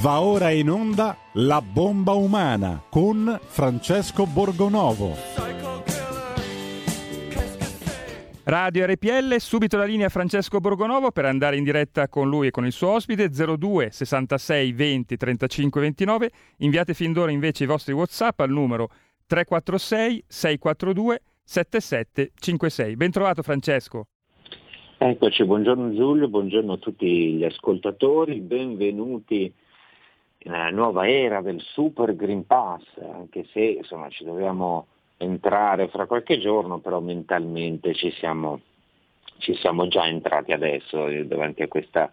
[0.00, 5.14] Va ora in onda La bomba umana con Francesco Borgonovo.
[8.44, 12.64] Radio RPL, subito la linea Francesco Borgonovo per andare in diretta con lui e con
[12.64, 16.30] il suo ospite 02 66 20 35 29.
[16.58, 18.88] Inviate fin d'ora invece i vostri WhatsApp al numero
[19.26, 22.96] 346 642 7756.
[22.96, 24.06] Ben trovato Francesco.
[24.96, 29.52] Eccoci, buongiorno Giulio, buongiorno a tutti gli ascoltatori, benvenuti
[30.44, 34.86] nella nuova era del Super Green Pass, anche se insomma, ci dobbiamo
[35.18, 38.60] entrare fra qualche giorno, però mentalmente ci siamo,
[39.38, 42.12] ci siamo già entrati adesso davanti a questa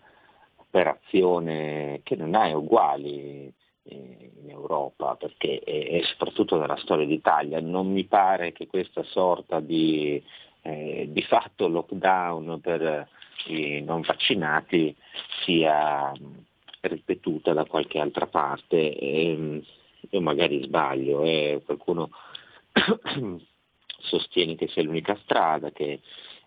[0.57, 3.51] operazione che non ha uguali
[3.83, 9.59] eh, in Europa, perché è, soprattutto nella storia d'Italia, non mi pare che questa sorta
[9.59, 10.21] di,
[10.61, 13.07] eh, di fatto lockdown per
[13.47, 14.95] i non vaccinati
[15.43, 16.11] sia
[16.81, 18.95] ripetuta da qualche altra parte.
[18.95, 19.63] E,
[20.09, 22.09] io magari sbaglio, eh, qualcuno
[24.01, 25.99] sostiene che sia l'unica strada, che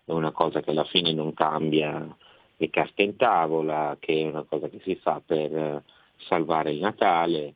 [0.03, 2.15] è una cosa che alla fine non cambia
[2.57, 5.83] le carte in tavola, che è una cosa che si fa per
[6.27, 7.55] salvare il Natale.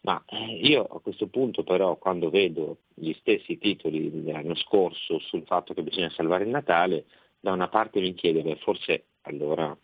[0.00, 5.42] Ma eh, io a questo punto però quando vedo gli stessi titoli dell'anno scorso sul
[5.44, 7.06] fatto che bisogna salvare il Natale,
[7.40, 9.76] da una parte mi chiedo, beh, forse allora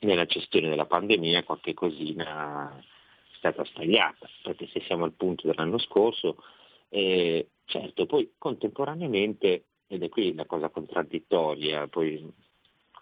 [0.00, 5.78] nella gestione della pandemia qualche cosina è stata sbagliata, perché se siamo al punto dell'anno
[5.78, 6.42] scorso,
[6.88, 12.32] eh, certo, poi contemporaneamente, ed è qui la cosa contraddittoria, poi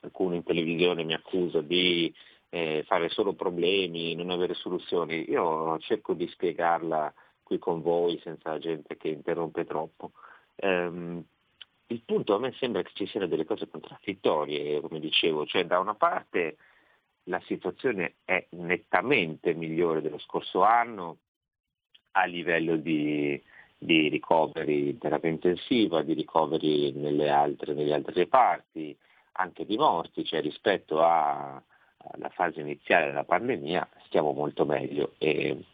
[0.00, 2.12] qualcuno in televisione mi accusa di
[2.50, 7.12] eh, fare solo problemi, non avere soluzioni, io cerco di spiegarla
[7.42, 10.12] qui con voi senza gente che interrompe troppo.
[10.56, 11.24] Um,
[11.86, 15.78] il punto a me sembra che ci siano delle cose contraddittorie, come dicevo, cioè da
[15.78, 16.56] una parte
[17.24, 21.18] la situazione è nettamente migliore dello scorso anno
[22.12, 23.40] a livello di,
[23.78, 28.96] di ricoveri in terapia intensiva, di ricoveri nelle altre, negli altri reparti,
[29.32, 31.62] anche di morti, cioè rispetto a,
[31.96, 35.64] alla fase iniziale della pandemia stiamo molto meglio e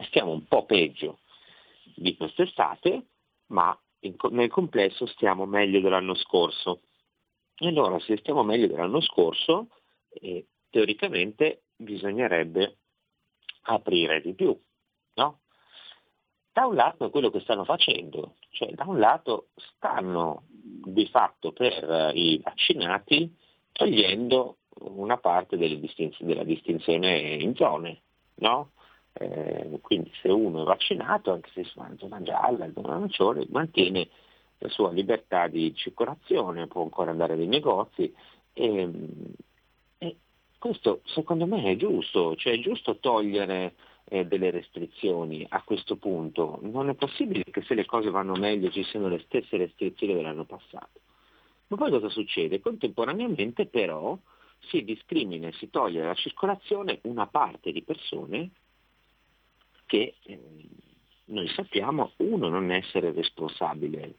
[0.00, 1.20] stiamo un po' peggio
[1.94, 3.06] di quest'estate,
[3.46, 6.80] ma in, nel complesso stiamo meglio dell'anno scorso.
[7.56, 9.68] E allora se stiamo meglio dell'anno scorso,
[10.10, 12.78] eh, teoricamente bisognerebbe
[13.66, 14.58] aprire di più.
[15.14, 15.38] No?
[16.52, 21.52] Da un lato è quello che stanno facendo, cioè da un lato stanno di fatto
[21.52, 23.32] per i vaccinati
[23.70, 28.02] togliendo una parte distinz- della distinzione in zone.
[28.36, 28.72] No?
[29.12, 34.08] Eh, quindi se uno è vaccinato, anche se si in zona gialla, zona arancione, mantiene
[34.58, 38.12] la sua libertà di circolazione, può ancora andare nei negozi
[38.52, 38.90] e,
[40.64, 46.58] questo secondo me è giusto, cioè è giusto togliere eh, delle restrizioni a questo punto.
[46.62, 50.44] Non è possibile che se le cose vanno meglio ci siano le stesse restrizioni dell'anno
[50.44, 51.00] passato.
[51.66, 52.60] Ma poi cosa succede?
[52.60, 54.18] Contemporaneamente però
[54.70, 58.50] si discrimina e si toglie dalla circolazione una parte di persone
[59.84, 60.40] che eh,
[61.26, 64.14] noi sappiamo, uno, non essere responsabile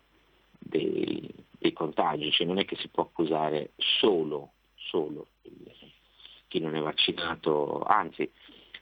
[0.60, 1.28] dei,
[1.58, 5.94] dei contagi, cioè non è che si può accusare solo, solo il,
[6.56, 8.32] chi non è vaccinato, anzi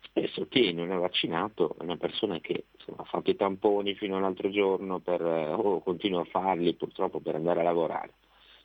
[0.04, 4.18] spesso chi non è vaccinato è una persona che insomma, ha fatto i tamponi fino
[4.18, 8.14] all'altro giorno per, o oh, continua a farli purtroppo per andare a lavorare,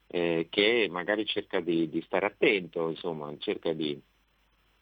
[0.09, 3.99] eh, che magari cerca di, di, stare attento, insomma, cerca di,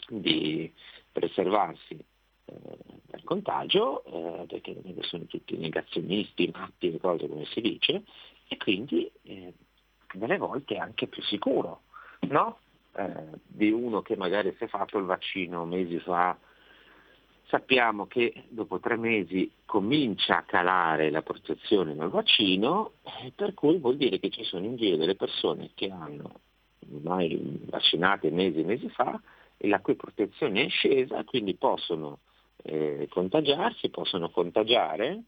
[0.08, 0.72] di
[1.12, 2.54] preservarsi eh,
[3.06, 8.02] dal contagio, eh, perché sono tutti negazionisti, matti e cose come si dice,
[8.48, 9.52] e quindi eh,
[10.14, 11.82] delle volte è anche più sicuro,
[12.22, 12.58] no?
[12.96, 16.36] Eh, di uno che magari si è fatto il vaccino mesi fa,
[17.48, 23.78] sappiamo che dopo tre mesi comincia a calare la protezione dal vaccino, eh, per cui
[23.78, 26.40] vuol dire che ci sono in giro delle persone che hanno
[26.92, 29.20] ormai vaccinate mesi e mesi fa
[29.56, 32.20] e la cui protezione è scesa, quindi possono
[32.62, 35.22] eh, contagiarsi, possono contagiare,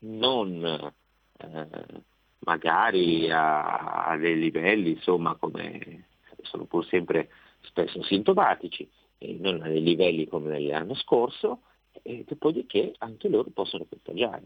[0.00, 0.92] non
[1.38, 2.02] eh,
[2.40, 6.04] magari a, a, dei livelli insomma come
[6.46, 7.28] sono pur sempre
[7.60, 8.88] spesso sintomatici,
[9.18, 11.60] e non a livelli come l'anno scorso,
[12.02, 14.44] e dopodiché anche loro possono contagiare.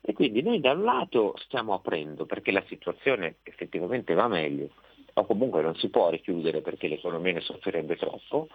[0.00, 4.70] E quindi noi da un lato stiamo aprendo perché la situazione effettivamente va meglio,
[5.14, 8.48] o comunque non si può richiudere perché l'economia ne soffrirebbe troppo,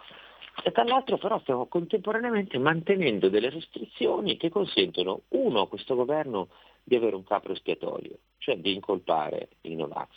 [0.62, 6.48] e dall'altro però stiamo contemporaneamente mantenendo delle restrizioni che consentono, uno, a questo governo
[6.82, 10.08] di avere un capo espiatorio, cioè di incolpare i Novax,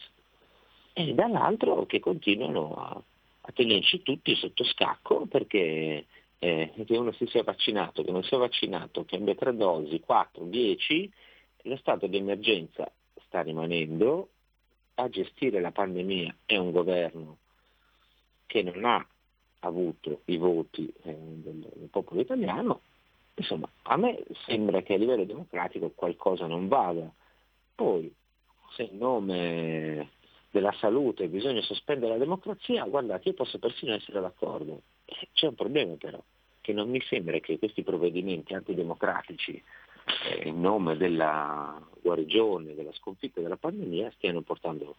[0.97, 3.01] e dall'altro che continuano a,
[3.41, 6.07] a tenerci tutti sotto scacco perché
[6.39, 10.45] eh, che uno si sia vaccinato, che non sia vaccinato, che abbia tre dosi, 4,
[10.45, 11.11] 10,
[11.63, 12.91] lo stato di emergenza
[13.25, 14.29] sta rimanendo,
[14.95, 17.37] a gestire la pandemia è un governo
[18.47, 19.05] che non ha
[19.59, 22.81] avuto i voti eh, del, del, popolo italiano,
[23.35, 27.07] insomma a me sembra che a livello democratico qualcosa non vada.
[27.75, 28.11] Poi
[28.75, 30.15] se in nome
[30.57, 34.81] della salute bisogna sospendere la democrazia, guardate, io posso persino essere d'accordo.
[35.33, 36.21] C'è un problema però,
[36.61, 39.61] che non mi sembra che questi provvedimenti antidemocratici
[40.25, 44.95] eh, in nome della guarigione, della sconfitta della pandemia stiano portando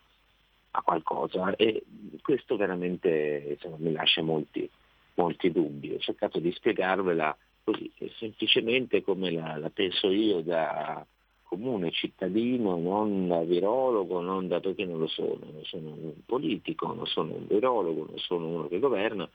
[0.72, 1.82] a qualcosa e
[2.22, 4.68] questo veramente insomma, mi lascia molti,
[5.14, 5.92] molti dubbi.
[5.92, 11.04] Ho cercato di spiegarvela così, semplicemente come la, la penso io da
[11.48, 16.92] comune cittadino, non da virologo, non da perché non lo sono, non sono un politico,
[16.92, 19.28] non sono un virologo, non sono uno che governa,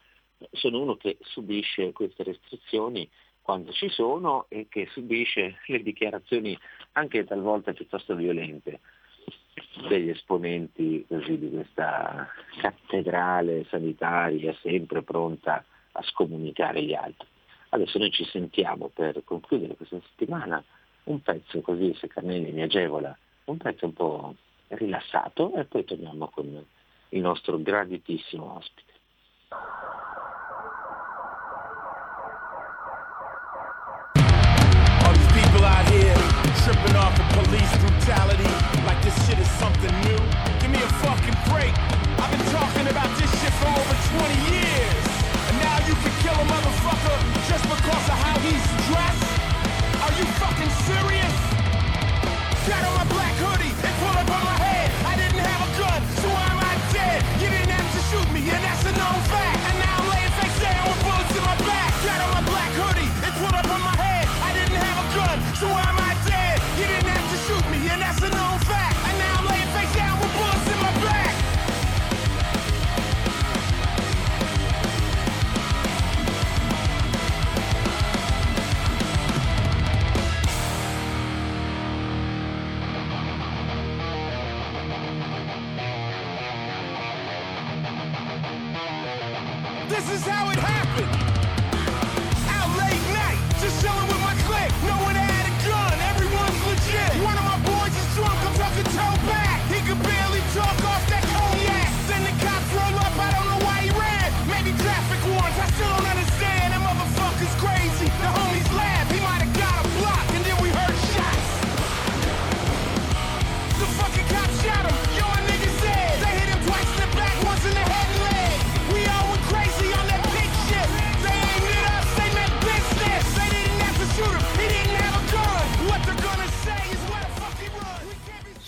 [0.51, 3.09] sono uno che subisce queste restrizioni
[3.41, 6.57] quando ci sono e che subisce le dichiarazioni
[6.93, 8.79] anche talvolta piuttosto violente
[9.89, 12.27] degli esponenti così, di questa
[12.61, 17.27] cattedrale sanitaria sempre pronta a scomunicare gli altri.
[17.69, 20.63] Adesso noi ci sentiamo per concludere questa settimana
[21.05, 23.15] un pezzo così, se Carnelli mi agevola,
[23.45, 24.35] un pezzo un po'
[24.69, 26.65] rilassato e poi torniamo con
[27.09, 28.91] il nostro graditissimo ospite.
[36.63, 38.47] Tripping off of police brutality
[38.87, 40.17] like this shit is something new.
[40.61, 41.75] Give me a fucking break.
[42.17, 45.03] I've been talking about this shit for over 20 years.
[45.49, 47.17] And now you can kill a motherfucker
[47.49, 48.82] just because of how he's
[50.25, 51.37] fucking serious?
[52.67, 53.32] Got on my black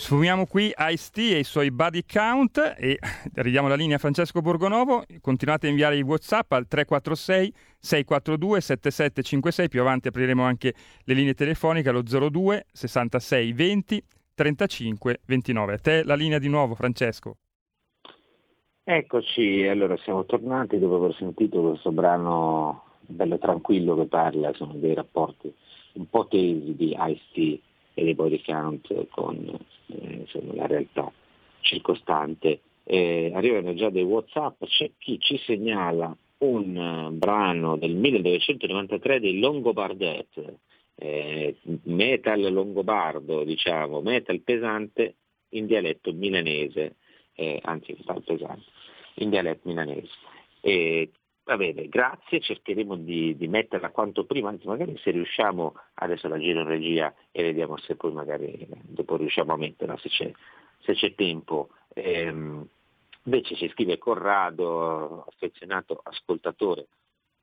[0.06, 3.00] Sfumiamo qui Ice-T e i suoi body count e
[3.34, 5.04] ridiamo la linea a Francesco Borgonovo.
[5.20, 9.68] Continuate a inviare i WhatsApp al 346 642 7756.
[9.68, 10.76] Più avanti apriremo anche
[11.06, 14.04] le linee telefoniche allo 02 66 20
[14.36, 15.74] 35 29.
[15.74, 17.38] A te la linea di nuovo, Francesco.
[18.84, 24.94] Eccoci, allora siamo tornati dopo aver sentito questo brano bello tranquillo che parla insomma, dei
[24.94, 25.52] rapporti
[25.94, 29.36] un po' tesi di Ice-T e dei body count con
[29.88, 31.12] eh, insomma, la realtà
[31.62, 32.62] circostante.
[32.84, 39.40] Eh, arrivano già dei Whatsapp, c'è chi ci segnala un eh, brano del 1993 dei
[39.40, 40.58] Longobardet,
[40.98, 45.16] eh, metal longobardo, diciamo, metal pesante
[45.50, 46.98] in dialetto milanese,
[47.34, 48.70] eh, anzi metal pesante,
[49.16, 50.10] in dialetto milanese.
[50.62, 51.10] E,
[51.46, 56.40] va bene, grazie, cercheremo di, di, metterla quanto prima, anzi magari se riusciamo, adesso la
[56.40, 60.32] giro in regia e vediamo se poi magari dopo riusciamo a metterla, se c'è,
[60.80, 61.70] se c'è tempo.
[61.94, 62.68] Ehm,
[63.24, 66.88] invece ci scrive Corrado, affezionato ascoltatore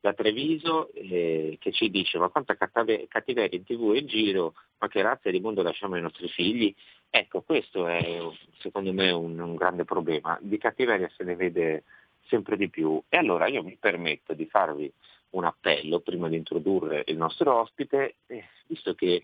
[0.00, 4.88] da Treviso, eh, che ci dice ma quanta cattiveria in tv e in giro, ma
[4.88, 6.74] che razza di mondo lasciamo ai nostri figli?
[7.08, 8.20] Ecco, questo è
[8.58, 11.84] secondo me un, un grande problema, di cattiveria se ne vede
[12.26, 13.00] sempre di più.
[13.08, 14.92] E allora io mi permetto di farvi
[15.30, 19.22] un appello prima di introdurre il nostro ospite, eh, visto che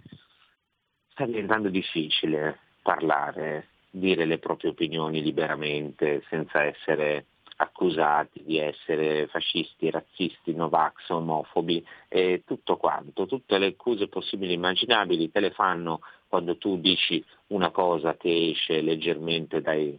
[1.10, 7.26] sta diventando difficile parlare, dire le proprie opinioni liberamente, senza essere
[7.60, 14.54] accusati di essere fascisti, razzisti, novax, omofobi e tutto quanto, tutte le accuse possibili e
[14.54, 19.98] immaginabili te le fanno quando tu dici una cosa che esce leggermente dai,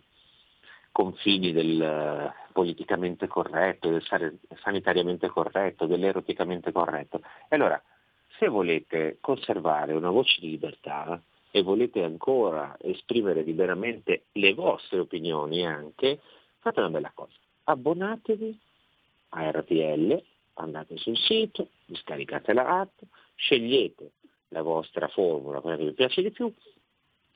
[0.92, 4.04] confini del politicamente corretto, del
[4.62, 7.22] sanitariamente corretto, dell'eroticamente corretto.
[7.48, 7.82] E allora,
[8.38, 15.66] se volete conservare una voce di libertà e volete ancora esprimere liberamente le vostre opinioni
[15.66, 16.20] anche,
[16.60, 17.34] fate una bella cosa.
[17.66, 18.60] Abbonatevi
[19.30, 20.24] a RTL,
[20.56, 23.00] andate sul sito, scaricate la app,
[23.36, 24.12] scegliete
[24.50, 26.52] la vostra formula, quella che vi piace di più,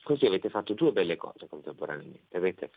[0.04, 2.38] così avete fatto due belle cose contemporaneamente.
[2.38, 2.72] Avete,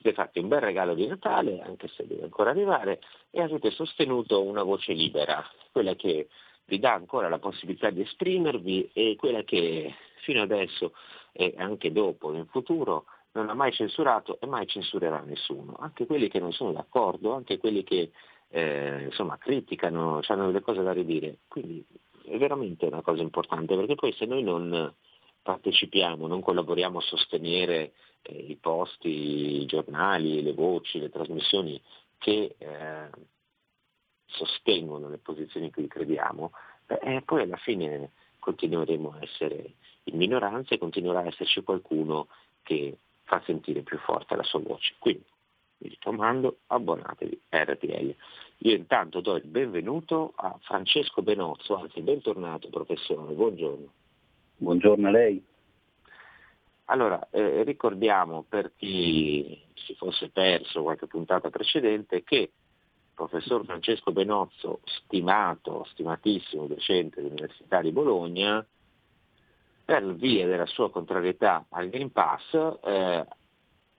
[0.00, 3.00] siete fatti un bel regalo di Natale, anche se deve ancora arrivare,
[3.30, 6.28] e avete sostenuto una voce libera, quella che
[6.66, 10.92] vi dà ancora la possibilità di esprimervi e quella che fino adesso
[11.32, 16.28] e anche dopo, in futuro, non ha mai censurato e mai censurerà nessuno, anche quelli
[16.28, 18.10] che non sono d'accordo, anche quelli che
[18.48, 21.38] eh, insomma, criticano, hanno delle cose da ridire.
[21.48, 21.84] Quindi
[22.24, 24.92] è veramente una cosa importante, perché poi se noi non
[25.48, 31.80] partecipiamo, non collaboriamo a sostenere eh, i posti, i giornali, le voci, le trasmissioni
[32.18, 33.10] che eh,
[34.26, 36.52] sostengono le posizioni in cui crediamo,
[36.84, 42.28] beh, poi alla fine continueremo a essere in minoranza e continuerà a esserci qualcuno
[42.62, 44.96] che fa sentire più forte la sua voce.
[44.98, 45.24] Quindi,
[45.78, 48.14] mi raccomando, abbonatevi a RTL.
[48.58, 53.97] Io intanto do il benvenuto a Francesco Benozzo, anzi bentornato professore, buongiorno.
[54.60, 55.40] Buongiorno a lei.
[56.86, 62.50] Allora, eh, ricordiamo per chi si fosse perso qualche puntata precedente che il
[63.14, 68.66] professor Francesco Benozzo, stimato, stimatissimo docente dell'Università di Bologna,
[69.84, 73.26] per via della sua contrarietà al Green Pass eh,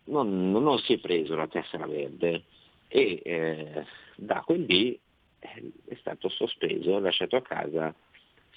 [0.05, 2.43] non, non, si è preso la tessera verde
[2.89, 3.85] e eh,
[4.17, 4.99] da quel dì
[5.39, 7.95] eh, è stato sospeso, lasciato a casa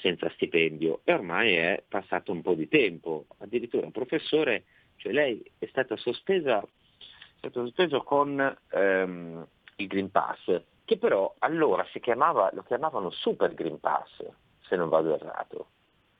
[0.03, 4.65] senza stipendio e ormai è passato un po' di tempo, addirittura professore,
[4.97, 11.33] cioè lei è stata sospesa, è stato sospeso con ehm, il Green Pass, che però
[11.39, 14.25] allora chiamava, lo chiamavano Super Green Pass,
[14.67, 15.67] se non vado errato.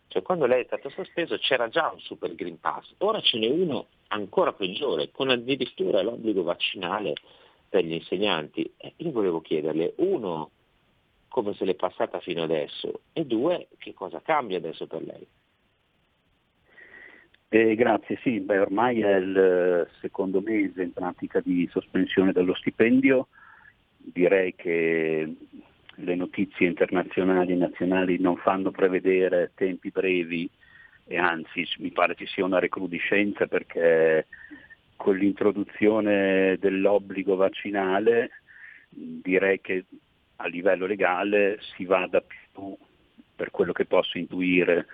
[0.07, 3.49] Cioè quando lei è stato sospeso c'era già un super Green Pass, ora ce n'è
[3.49, 7.15] uno ancora peggiore, con addirittura l'obbligo vaccinale
[7.69, 8.73] per gli insegnanti.
[8.77, 10.51] Eh, io volevo chiederle, uno,
[11.33, 15.27] come se l'è passata fino adesso e due, che cosa cambia adesso per lei?
[17.49, 23.29] Eh, grazie, sì, beh, ormai è il secondo mese in pratica di sospensione dello stipendio,
[23.97, 25.35] direi che
[25.95, 30.49] le notizie internazionali e nazionali non fanno prevedere tempi brevi
[31.07, 34.27] e anzi mi pare ci sia una recrudescenza perché
[34.97, 38.31] con l'introduzione dell'obbligo vaccinale
[38.89, 39.85] direi che
[40.43, 42.77] a livello legale si vada più,
[43.35, 44.87] per quello che posso intuire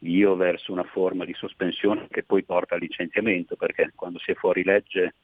[0.00, 4.34] io, verso una forma di sospensione che poi porta al licenziamento, perché quando si è
[4.34, 5.14] fuori legge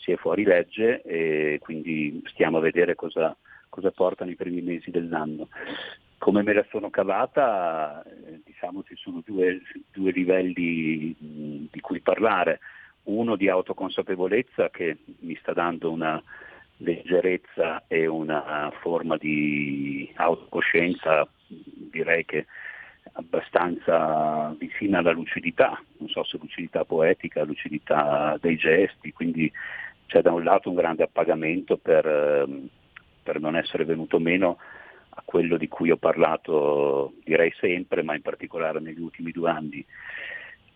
[0.00, 3.36] si è fuori legge e quindi stiamo a vedere cosa,
[3.68, 5.48] cosa portano i primi mesi dell'anno.
[6.18, 9.60] Come me la sono cavata, eh, diciamo ci sono due,
[9.92, 12.60] due livelli di cui parlare.
[13.04, 16.22] Uno di autoconsapevolezza che mi sta dando una
[16.80, 22.46] leggerezza e una forma di autocoscienza, direi che
[23.12, 29.50] abbastanza vicina alla lucidità, non so se lucidità poetica, lucidità dei gesti, quindi
[30.06, 32.68] c'è da un lato un grande appagamento per, ehm,
[33.22, 34.58] per non essere venuto meno
[35.10, 39.84] a quello di cui ho parlato direi sempre, ma in particolare negli ultimi due anni.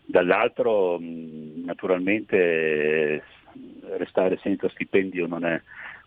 [0.07, 3.23] Dall'altro naturalmente
[3.97, 5.61] restare senza stipendio non è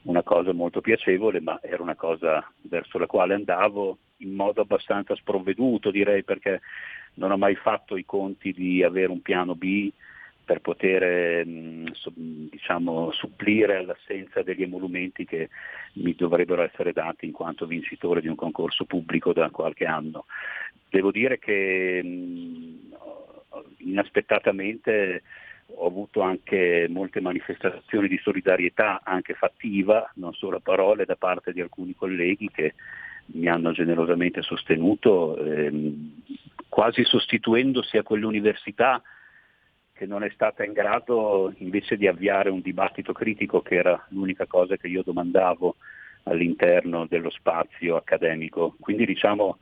[0.08, 5.16] una cosa molto piacevole, ma era una cosa verso la quale andavo in modo abbastanza
[5.16, 6.62] sprovveduto, direi, perché
[7.16, 9.92] non ho mai fatto i conti di avere un piano B
[10.46, 11.88] per poter mm,
[12.50, 15.50] diciamo, supplire all'assenza degli emolumenti che
[15.94, 20.26] mi dovrebbero essere dati in quanto vincitore di un concorso pubblico da qualche anno.
[20.90, 22.92] Devo dire che mm,
[23.80, 25.24] inaspettatamente
[25.76, 31.52] ho avuto anche molte manifestazioni di solidarietà, anche fattiva, non solo a parole, da parte
[31.52, 32.74] di alcuni colleghi che
[33.28, 36.24] mi hanno generosamente sostenuto, ehm,
[36.70, 39.02] quasi sostituendosi a quell'università
[39.94, 44.46] che non è stata in grado invece di avviare un dibattito critico che era l'unica
[44.46, 45.76] cosa che io domandavo
[46.24, 48.76] all'interno dello spazio accademico.
[48.80, 49.58] Quindi diciamo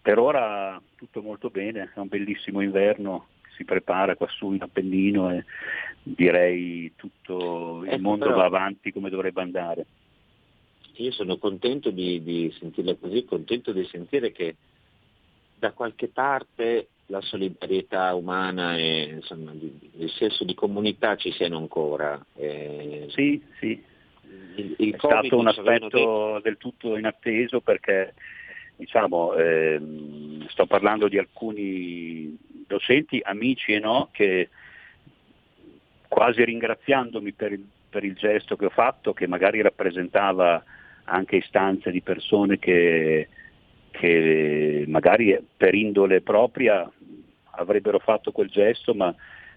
[0.00, 5.44] per ora tutto molto bene, è un bellissimo inverno, si prepara quassù in Appennino e
[6.02, 9.86] direi tutto il ecco, mondo però, va avanti come dovrebbe andare.
[10.98, 14.56] Io sono contento di, di sentirla così, contento di sentire che
[15.58, 22.24] da qualche parte la solidarietà umana e insomma, il senso di comunità ci siano ancora.
[22.34, 23.82] Eh, sì, sì.
[24.56, 28.14] Il, il È stato un aspetto del tutto inatteso perché
[28.76, 32.36] diciamo, ehm, sto parlando di alcuni
[32.66, 34.48] docenti, amici e no, che
[36.08, 40.62] quasi ringraziandomi per il, per il gesto che ho fatto, che magari rappresentava
[41.04, 43.28] anche istanze di persone che,
[43.90, 46.90] che magari per indole propria
[47.50, 49.14] avrebbero fatto quel gesto ma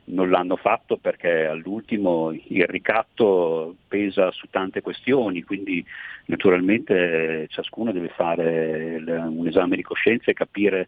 [0.10, 5.86] non l'hanno fatto perché all'ultimo il ricatto pesa su tante questioni, quindi
[6.26, 10.88] naturalmente ciascuno deve fare un esame di coscienza e capire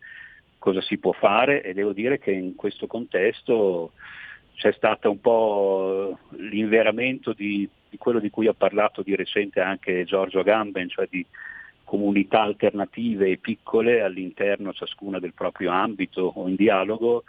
[0.62, 3.94] cosa si può fare e devo dire che in questo contesto
[4.54, 10.04] c'è stato un po' l'inveramento di, di quello di cui ha parlato di recente anche
[10.04, 11.26] Giorgio Agamben, cioè di
[11.84, 17.24] comunità alternative e piccole all'interno ciascuna del proprio ambito o in dialogo,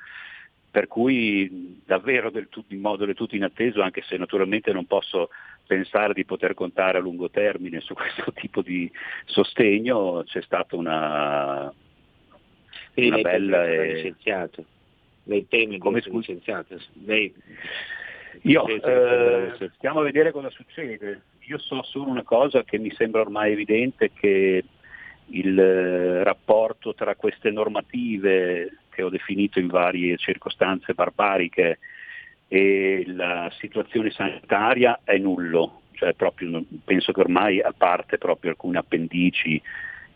[0.71, 5.31] per cui davvero tutto, in modo del tutto inatteso, anche se naturalmente non posso
[5.67, 8.93] pensare di poter contare a lungo termine su questo tipo di
[9.25, 11.73] sostegno, c'è stata una,
[12.95, 13.67] una bella...
[13.67, 13.93] E...
[13.95, 14.65] licenziato
[15.25, 16.79] lei teme come essere licenziato?
[17.05, 17.33] Lei...
[18.43, 21.23] Io, eh, stiamo a vedere cosa succede.
[21.47, 24.65] Io so solo una cosa che mi sembra ormai evidente, che
[25.27, 31.79] il eh, rapporto tra queste normative che ho definito in varie circostanze barbariche
[32.49, 38.79] e la situazione sanitaria è nullo, cioè proprio, penso che ormai a parte proprio alcune
[38.79, 39.61] appendici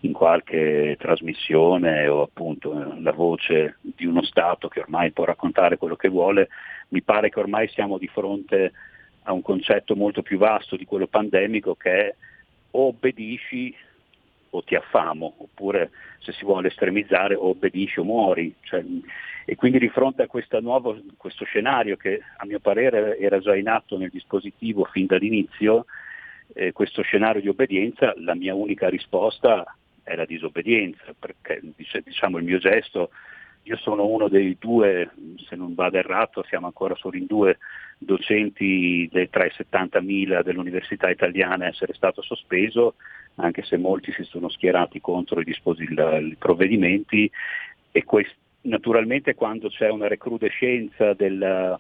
[0.00, 5.96] in qualche trasmissione o appunto la voce di uno Stato che ormai può raccontare quello
[5.96, 6.48] che vuole,
[6.88, 8.72] mi pare che ormai siamo di fronte
[9.22, 12.14] a un concetto molto più vasto di quello pandemico che è
[12.72, 13.74] o obbedisci
[14.50, 18.54] o ti affamo, oppure se si vuole estremizzare obbedisci o muori.
[18.60, 18.84] Cioè,
[19.44, 23.68] e quindi di fronte a nuovo, questo scenario che a mio parere era già in
[23.68, 25.86] atto nel dispositivo fin dall'inizio,
[26.54, 29.64] eh, questo scenario di obbedienza, la mia unica risposta
[30.06, 31.60] è la disobbedienza, perché
[32.04, 33.10] diciamo il mio gesto,
[33.64, 35.10] io sono uno dei due,
[35.48, 37.58] se non vado errato, siamo ancora solo in due
[37.98, 42.94] docenti dei, tra i 70.000 dell'Università Italiana a essere stato sospeso,
[43.36, 47.28] anche se molti si sono schierati contro i, disposi- i provvedimenti.
[47.90, 51.78] E quest- naturalmente quando c'è una recrudescenza della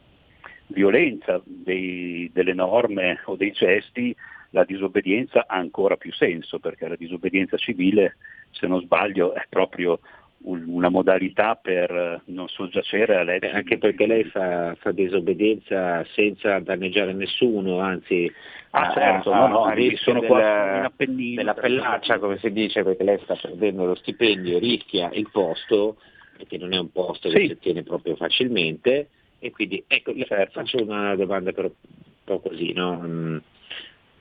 [0.68, 4.14] violenza dei, delle norme o dei gesti,
[4.56, 8.16] la disobbedienza ha ancora più senso perché la disobbedienza civile,
[8.52, 10.00] se non sbaglio, è proprio
[10.44, 13.46] una modalità per non soggiacere a leggi.
[13.46, 18.32] Anche perché lei fa, fa, disobbedienza senza danneggiare nessuno, anzi
[18.70, 23.18] ah, certo, a, no, no, a sono della, della pellaccia, come si dice, perché lei
[23.24, 25.96] sta perdendo lo stipendio, rischia il posto,
[26.34, 27.46] perché non è un posto che sì.
[27.46, 30.60] si ottiene proprio facilmente, e quindi ecco, certo.
[30.60, 31.92] faccio una domanda però un
[32.24, 33.42] po' così, no?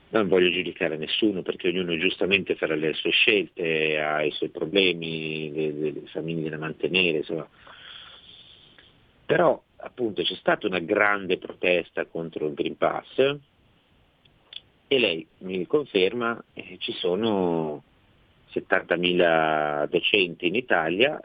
[0.09, 5.51] Non voglio giudicare nessuno perché ognuno giustamente farà le sue scelte, ha i suoi problemi,
[5.51, 7.47] le, le famiglie da mantenere, insomma.
[9.25, 13.17] Però appunto c'è stata una grande protesta contro il Green Pass
[14.87, 17.83] e lei mi conferma eh, ci sono
[18.53, 21.19] 70.000 docenti in Italia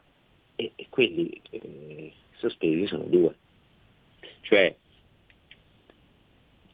[0.57, 3.35] e, e quelli eh, sospesi sono due.
[4.40, 4.75] Cioè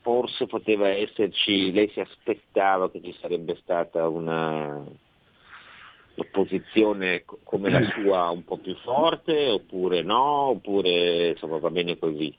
[0.06, 4.80] forse poteva esserci, lei si aspettava che ci sarebbe stata una
[6.14, 12.32] opposizione come la sua un po' più forte oppure no, oppure insomma va bene così.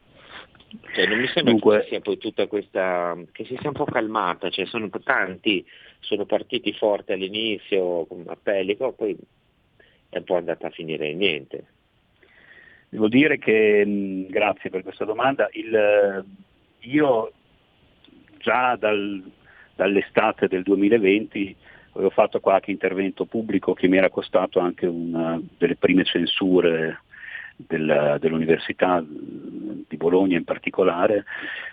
[0.94, 1.82] Cioè, non mi sembra Dunque...
[1.82, 5.66] che sia poi tutta questa, che si sia un po' calmata, cioè, sono tanti,
[6.00, 9.18] sono partiti forti all'inizio con appelli, poi
[10.08, 11.66] è un po' andata a finire in niente.
[12.88, 16.26] Devo dire che, grazie per questa domanda, il,
[16.80, 17.32] io
[18.38, 19.24] già dal,
[19.76, 21.56] dall'estate del 2020
[21.94, 27.02] avevo fatto qualche intervento pubblico che mi era costato anche una delle prime censure
[27.56, 31.26] del, dell'Università di Bologna in particolare,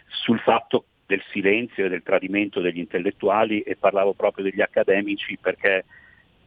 [0.07, 5.85] sul fatto del silenzio e del tradimento degli intellettuali e parlavo proprio degli accademici perché,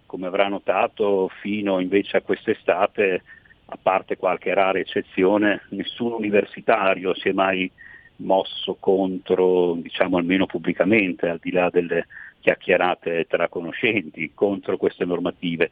[0.07, 3.21] come avrà notato, fino invece a quest'estate,
[3.65, 7.69] a parte qualche rara eccezione, nessun universitario si è mai
[8.17, 12.07] mosso contro, diciamo almeno pubblicamente, al di là delle
[12.39, 15.69] chiacchierate tra conoscenti, contro queste normative.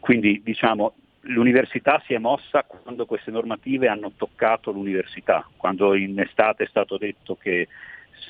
[0.00, 0.94] Quindi diciamo
[1.28, 6.98] l'università si è mossa quando queste normative hanno toccato l'università, quando in estate è stato
[6.98, 7.68] detto che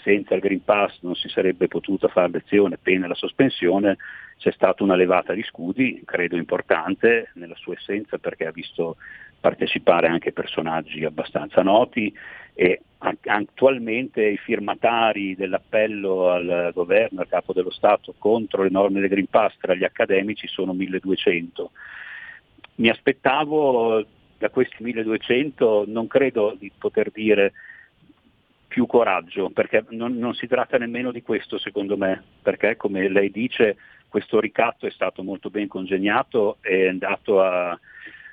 [0.02, 3.96] senza il Green Pass non si sarebbe potuta fare lezione, pena la sospensione,
[4.38, 8.96] c'è stata una levata di scudi, credo importante nella sua essenza perché ha visto
[9.46, 12.12] partecipare anche personaggi abbastanza noti
[12.52, 19.08] e attualmente i firmatari dell'appello al governo, al capo dello Stato contro le norme del
[19.08, 21.70] Green Pass tra gli accademici sono 1200.
[22.76, 24.04] Mi aspettavo
[24.36, 27.52] da questi 1200, non credo di poter dire
[28.66, 33.30] più coraggio, perché non, non si tratta nemmeno di questo secondo me, perché come lei
[33.30, 33.76] dice
[34.08, 37.78] questo ricatto è stato molto ben congegnato e è andato a,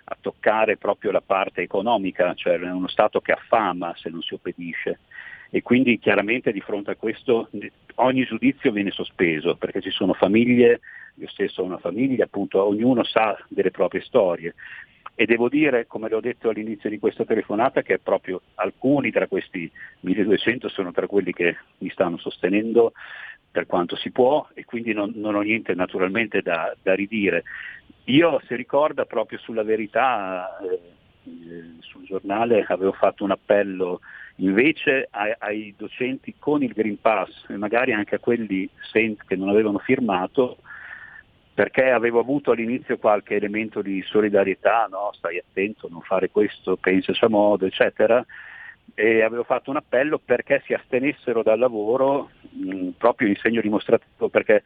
[0.05, 4.33] a toccare proprio la parte economica, cioè è uno Stato che affama se non si
[4.33, 4.99] obbedisce
[5.49, 7.49] e quindi chiaramente di fronte a questo
[7.95, 10.79] ogni giudizio viene sospeso perché ci sono famiglie,
[11.15, 14.55] io stesso ho una famiglia, appunto ognuno sa delle proprie storie
[15.15, 19.27] e devo dire, come le ho detto all'inizio di questa telefonata, che proprio alcuni tra
[19.27, 22.93] questi 1200 sono tra quelli che mi stanno sostenendo
[23.51, 27.43] per quanto si può e quindi non, non ho niente naturalmente da, da, ridire.
[28.05, 34.01] Io, se ricorda, proprio sulla verità, eh, sul giornale avevo fatto un appello
[34.37, 39.49] invece ai, ai, docenti con il Green Pass e magari anche a quelli che non
[39.49, 40.57] avevano firmato
[41.53, 45.11] perché avevo avuto all'inizio qualche elemento di solidarietà, no?
[45.13, 48.25] stai attento, non fare questo, pensaci a modo, eccetera,
[48.95, 54.29] e avevo fatto un appello perché si astenessero dal lavoro mh, proprio in segno dimostrativo,
[54.29, 54.63] perché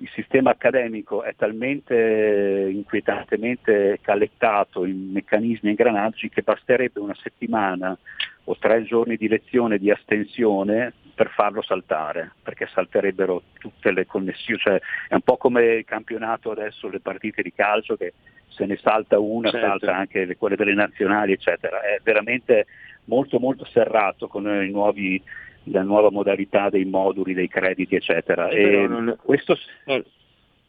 [0.00, 7.96] il sistema accademico è talmente inquietantemente calettato in meccanismi e ingranaggi che basterebbe una settimana
[8.44, 14.60] o tre giorni di lezione di astensione per farlo saltare, perché salterebbero tutte le connessioni,
[14.60, 18.14] cioè è un po' come il campionato adesso, le partite di calcio che
[18.48, 19.66] se ne salta una, certo.
[19.66, 21.80] salta anche le, quelle delle nazionali, eccetera.
[21.82, 22.66] È veramente
[23.04, 25.20] molto molto serrato con nuovi,
[25.64, 28.48] la nuova modalità dei moduli, dei crediti, eccetera.
[28.86, 30.04] Non, questo, eh,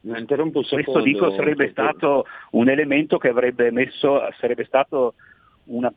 [0.03, 5.15] questo dico sarebbe stato un elemento che avrebbe messo, sarebbe stato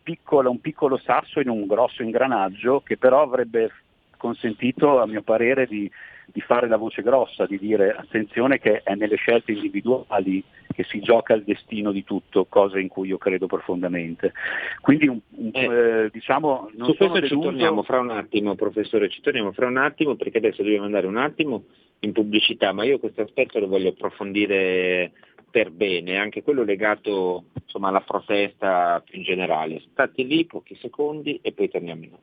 [0.02, 3.70] piccola, un piccolo sasso in un grosso ingranaggio che però avrebbe
[4.16, 5.90] consentito a mio parere di,
[6.32, 10.42] di, fare la voce grossa, di dire attenzione che è nelle scelte individuali
[10.78, 14.32] che si gioca il destino di tutto, cosa in cui io credo profondamente.
[14.80, 16.70] Quindi un, un, eh, eh, diciamo...
[16.76, 20.62] su questo ci torniamo fra un attimo, professore, ci torniamo fra un attimo perché adesso
[20.62, 21.64] dobbiamo andare un attimo
[22.00, 25.10] in pubblicità, ma io questo aspetto lo voglio approfondire
[25.50, 29.82] per bene, anche quello legato insomma, alla protesta più in generale.
[29.90, 32.22] State lì pochi secondi e poi torniamo in aula.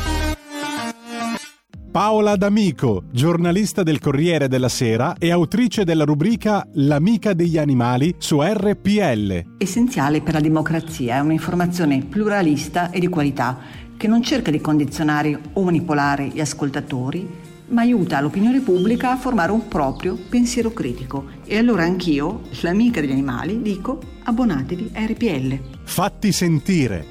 [1.91, 8.41] Paola D'Amico, giornalista del Corriere della Sera e autrice della rubrica L'amica degli animali su
[8.41, 9.57] RPL.
[9.57, 13.57] Essenziale per la democrazia è un'informazione pluralista e di qualità
[13.97, 17.27] che non cerca di condizionare o manipolare gli ascoltatori,
[17.67, 21.25] ma aiuta l'opinione pubblica a formare un proprio pensiero critico.
[21.45, 25.59] E allora anch'io, l'amica degli animali, dico abbonatevi a RPL.
[25.83, 27.10] Fatti sentire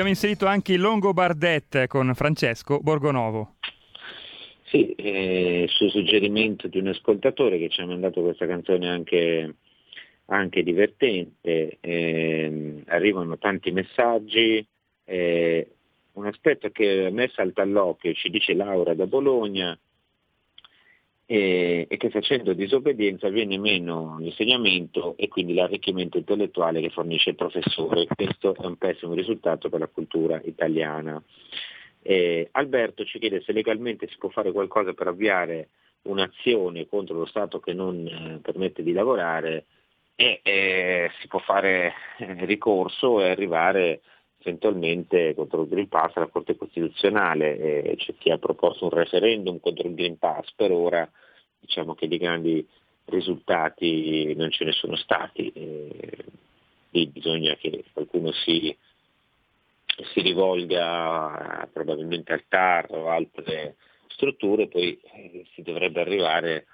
[0.00, 3.56] Abbiamo inserito anche il Longo Bardet con Francesco Borgonovo.
[4.64, 9.56] Sì, eh, su suggerimento di un ascoltatore che ci ha mandato questa canzone anche,
[10.26, 14.66] anche divertente, eh, arrivano tanti messaggi,
[15.04, 15.68] eh,
[16.12, 19.78] un aspetto che a me salta all'occhio, ci dice Laura da Bologna,
[21.32, 28.08] e, che facendo disobbedienza viene meno l'insegnamento e quindi l'arricchimento intellettuale che fornisce il professore.
[28.12, 31.22] Questo è un pessimo risultato per la cultura italiana.
[32.02, 35.68] Eh, Alberto ci chiede se legalmente si può fare qualcosa per avviare
[36.02, 39.66] un'azione contro lo Stato che non eh, permette di lavorare
[40.16, 44.00] e eh, si può fare eh, ricorso e arrivare
[44.42, 49.60] eventualmente contro il Green Pass alla Corte Costituzionale, eh, c'è chi ha proposto un referendum
[49.60, 51.08] contro il Green Pass, per ora
[51.58, 52.66] diciamo che di grandi
[53.06, 56.24] risultati non ce ne sono stati, eh,
[56.90, 58.74] lì bisogna che qualcuno si,
[60.12, 63.76] si rivolga probabilmente al TAR o altre
[64.08, 66.66] strutture, poi eh, si dovrebbe arrivare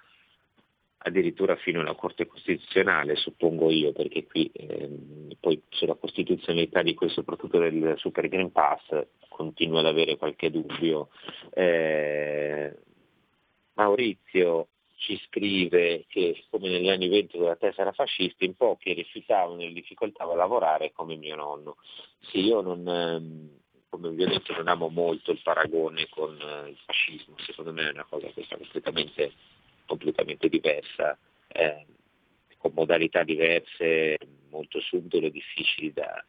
[1.07, 7.21] addirittura fino alla Corte Costituzionale, suppongo io, perché qui ehm, poi sulla costituzionalità di questo,
[7.21, 11.09] soprattutto del Super Green Pass, continuo ad avere qualche dubbio.
[11.53, 12.77] Eh,
[13.75, 19.73] Maurizio ci scrive che come negli anni 20 della tessera fascista in pochi rifiutavano e
[19.73, 21.77] difficoltava a lavorare come mio nonno.
[22.31, 23.51] Sì, io non, ehm,
[23.89, 27.87] come vi ho detto, non amo molto il paragone con eh, il fascismo, secondo me
[27.87, 29.33] è una cosa questa completamente
[29.87, 31.17] completamente diversa,
[31.49, 31.87] eh,
[32.59, 34.19] con modalità diverse,
[34.51, 36.25] molto subdole, difficili da,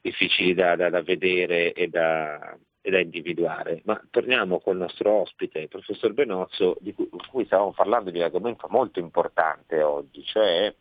[0.00, 3.82] difficili da, da, da vedere e da, e da, individuare.
[3.84, 8.24] Ma torniamo col nostro ospite, il professor Benozzo, di cui, cui stavamo parlando di un
[8.24, 10.72] argomento molto importante oggi, cioè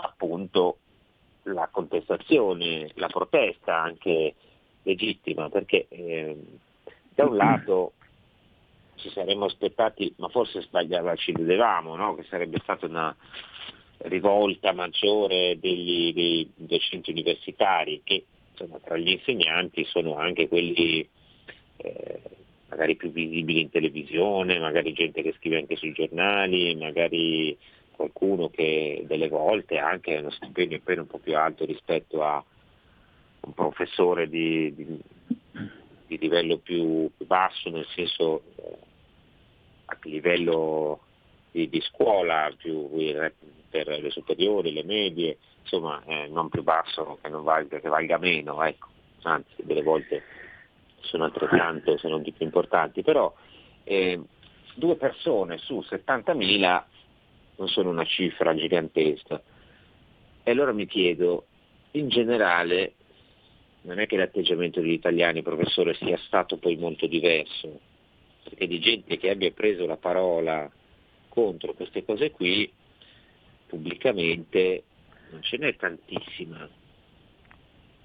[0.00, 0.78] appunto
[1.42, 4.34] la contestazione, la protesta anche
[4.82, 6.36] legittima, perché eh,
[7.14, 7.92] da un lato
[8.98, 12.14] ci saremmo aspettati, ma forse sbagliava, ci vedevamo, no?
[12.14, 13.14] che sarebbe stata una
[13.98, 21.08] rivolta maggiore degli, dei docenti universitari che insomma, tra gli insegnanti sono anche quelli
[21.78, 22.20] eh,
[22.68, 27.56] magari più visibili in televisione, magari gente che scrive anche sui giornali, magari
[27.92, 32.42] qualcuno che delle volte ha anche uno stipendio appena un po' più alto rispetto a
[33.40, 35.00] un professore di, di,
[36.06, 38.76] di livello più basso, nel senso eh,
[39.90, 41.00] a livello
[41.50, 42.88] di, di scuola, più
[43.70, 48.18] per le superiori, le medie, insomma eh, non più basso che, non valga, che valga
[48.18, 48.88] meno, ecco.
[49.22, 50.22] anzi delle volte
[51.00, 53.32] sono altrettanto se non di più importanti, però
[53.84, 54.20] eh,
[54.74, 56.82] due persone su 70.000
[57.56, 59.42] non sono una cifra gigantesca.
[60.42, 61.46] E allora mi chiedo,
[61.92, 62.94] in generale,
[63.82, 67.80] non è che l'atteggiamento degli italiani, professore, sia stato poi molto diverso,
[68.48, 70.70] perché di gente che abbia preso la parola
[71.28, 72.70] contro queste cose qui,
[73.66, 74.82] pubblicamente
[75.30, 76.68] non ce n'è tantissima.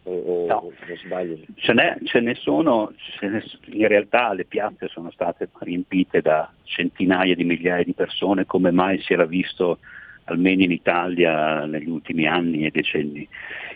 [0.06, 0.72] O, no.
[1.06, 1.38] sbaglio?
[1.56, 6.52] Ce, n'è, ce ne sono, ce ne, in realtà le piazze sono state riempite da
[6.64, 9.80] centinaia di migliaia di persone, come mai si era visto
[10.26, 13.26] almeno in Italia negli ultimi anni e decenni.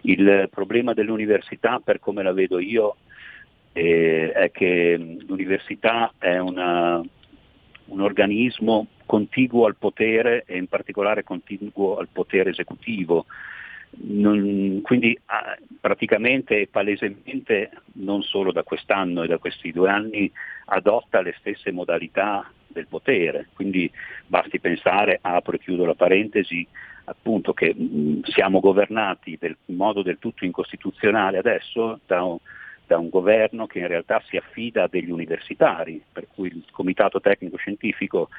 [0.02, 2.98] Il problema dell'università, per come la vedo io,
[3.78, 7.00] eh, è che l'università è una,
[7.86, 13.28] un organismo contiguo al potere e in particolare contiguo al potere esecutivo.
[14.00, 20.30] Non, quindi ah, praticamente e palesemente non solo da quest'anno e da questi due anni
[20.66, 23.90] adotta le stesse modalità del potere, quindi
[24.26, 26.68] basti pensare, apro e chiudo la parentesi,
[27.06, 32.38] appunto che mh, siamo governati in modo del tutto incostituzionale adesso da un,
[32.88, 37.20] da un governo che in realtà si affida a degli universitari, per cui il comitato
[37.20, 38.30] tecnico scientifico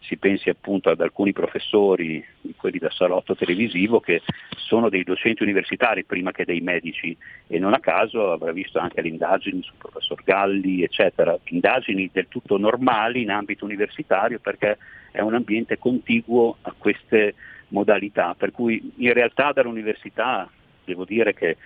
[0.00, 2.22] si pensi appunto ad alcuni professori,
[2.56, 4.20] quelli da salotto televisivo, che
[4.56, 7.16] sono dei docenti universitari prima che dei medici.
[7.46, 12.28] E non a caso avrà visto anche le indagini sul professor Galli, eccetera, indagini del
[12.28, 14.76] tutto normali in ambito universitario perché
[15.10, 17.34] è un ambiente contiguo a queste
[17.68, 20.48] modalità, per cui in realtà dall'università
[20.84, 21.56] devo dire che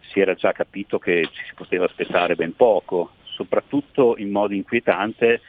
[0.00, 5.40] si era già capito che ci si poteva aspettare ben poco, soprattutto in modo inquietante,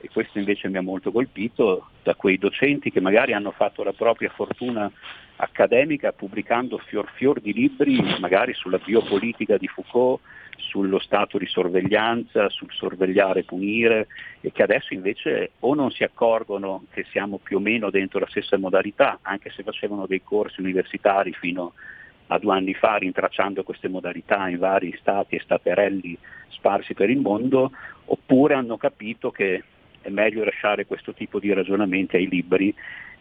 [0.00, 3.92] e questo invece mi ha molto colpito, da quei docenti che magari hanno fatto la
[3.92, 4.90] propria fortuna
[5.36, 10.20] accademica pubblicando fior fior di libri magari sulla biopolitica di Foucault,
[10.56, 14.08] sullo stato di sorveglianza, sul sorvegliare e punire
[14.40, 18.28] e che adesso invece o non si accorgono che siamo più o meno dentro la
[18.28, 21.99] stessa modalità, anche se facevano dei corsi universitari fino a
[22.38, 26.16] due anni fa rintracciando queste modalità in vari stati e staterelli
[26.48, 27.72] sparsi per il mondo,
[28.06, 29.62] oppure hanno capito che
[30.00, 32.74] è meglio lasciare questo tipo di ragionamenti ai libri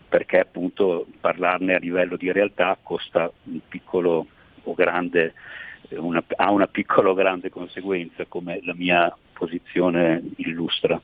[0.08, 4.26] perché appunto parlarne a livello di realtà costa un piccolo
[4.64, 5.34] o grande,
[5.90, 11.00] una, ha una piccola o grande conseguenza come la mia posizione illustra.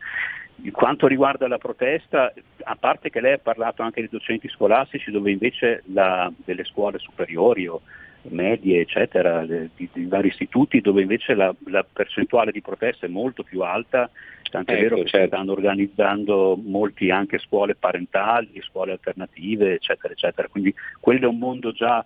[0.64, 5.12] In quanto riguarda la protesta, a parte che lei ha parlato anche di docenti scolastici
[5.12, 7.82] dove invece la, delle scuole superiori o
[8.30, 13.44] medie, eccetera, di, di vari istituti dove invece la, la, percentuale di protesta è molto
[13.44, 14.10] più alta,
[14.50, 15.36] tant'è ecco, vero che certo.
[15.36, 20.48] stanno organizzando molti anche scuole parentali, scuole alternative, eccetera, eccetera.
[20.48, 22.04] Quindi quello è un mondo già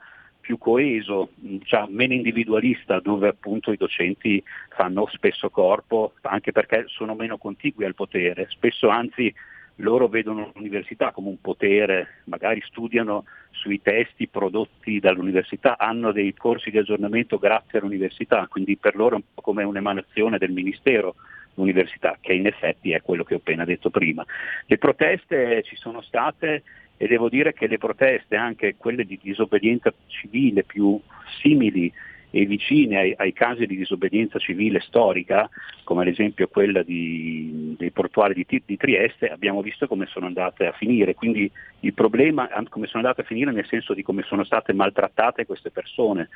[0.49, 1.29] più coeso,
[1.63, 7.85] già meno individualista, dove appunto i docenti fanno spesso corpo, anche perché sono meno contigui
[7.85, 9.31] al potere, spesso anzi
[9.75, 16.71] loro vedono l'università come un potere, magari studiano sui testi prodotti dall'università, hanno dei corsi
[16.71, 21.13] di aggiornamento grazie all'università, quindi per loro è un po' come un'emanazione del Ministero
[21.53, 24.25] l'università, che in effetti è quello che ho appena detto prima.
[24.65, 26.63] Le proteste ci sono state
[27.01, 30.99] e devo dire che le proteste, anche quelle di disobbedienza civile più
[31.41, 31.89] simili
[32.29, 35.49] e vicine ai, ai, casi di disobbedienza civile storica,
[35.85, 40.67] come ad esempio quella di, dei portuali di, di, Trieste, abbiamo visto come sono andate
[40.67, 41.15] a finire.
[41.15, 45.45] Quindi il problema come sono andate a finire nel senso di come sono state maltrattate
[45.45, 46.27] queste persone.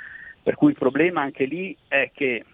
[0.42, 2.46] Per cui il problema anche lì è che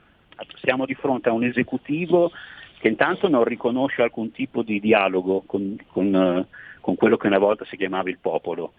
[0.64, 2.32] siamo di fronte a un esecutivo
[2.80, 6.48] che intanto non riconosce alcun tipo di dialogo con, con,
[6.82, 8.74] con quello che una volta si chiamava il popolo.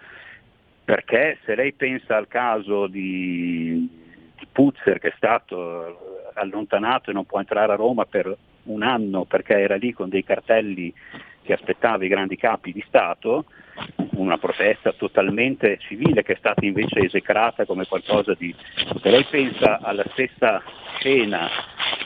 [0.85, 3.89] Perché se lei pensa al caso di,
[4.51, 9.59] Puzzer che è stato allontanato e non può entrare a Roma per un anno perché
[9.59, 10.93] era lì con dei cartelli
[11.43, 13.47] che aspettava i grandi capi di Stato,
[14.17, 18.55] una protesta totalmente civile che è stata invece esecrata come qualcosa di...
[19.01, 20.63] Se lei pensa alla stessa
[20.99, 21.49] scena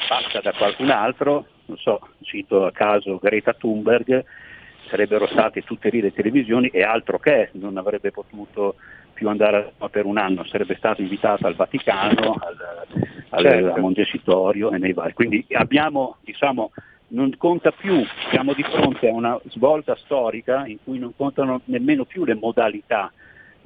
[0.07, 4.24] fatta da qualcun altro, non so, cito a caso Greta Thunberg,
[4.88, 8.77] sarebbero state tutte lì le televisioni e altro che non avrebbe potuto
[9.12, 12.87] più andare per un anno, sarebbe stato invitato al Vaticano, al,
[13.31, 13.75] al, certo.
[13.75, 15.12] a Montecitorio e nei vari.
[15.12, 16.73] Quindi abbiamo, diciamo,
[17.09, 22.05] non conta più, siamo di fronte a una svolta storica in cui non contano nemmeno
[22.05, 23.12] più le modalità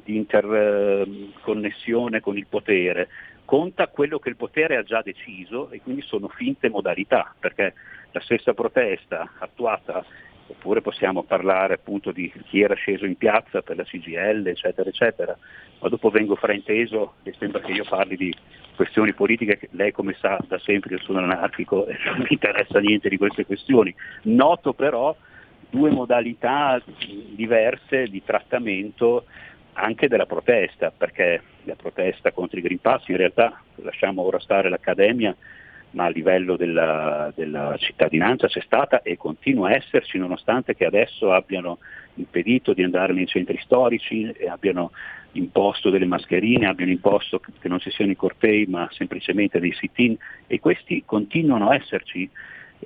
[0.04, 3.08] di interconnessione con il potere,
[3.44, 7.72] conta quello che il potere ha già deciso e quindi sono finte modalità, perché
[8.10, 10.04] la stessa protesta attuata
[10.48, 15.36] oppure possiamo parlare appunto di chi era sceso in piazza per la CGL, eccetera, eccetera,
[15.80, 18.34] ma dopo vengo frainteso e sembra che io parli di
[18.74, 22.78] questioni politiche che lei come sa da sempre io sono anarchico e non mi interessa
[22.80, 23.94] niente di queste questioni.
[24.22, 25.14] Noto però
[25.70, 26.80] due modalità
[27.34, 29.24] diverse di trattamento
[29.74, 34.68] anche della protesta, perché la protesta contro i Green Pass in realtà, lasciamo ora stare
[34.68, 35.36] l'Accademia,
[35.90, 41.32] ma a livello della, della, cittadinanza c'è stata e continua a esserci nonostante che adesso
[41.32, 41.78] abbiano
[42.14, 44.90] impedito di andare nei centri storici e abbiano
[45.32, 50.16] imposto delle mascherine, abbiano imposto che non ci siano i cortei ma semplicemente dei sit-in
[50.46, 52.28] e questi continuano a esserci.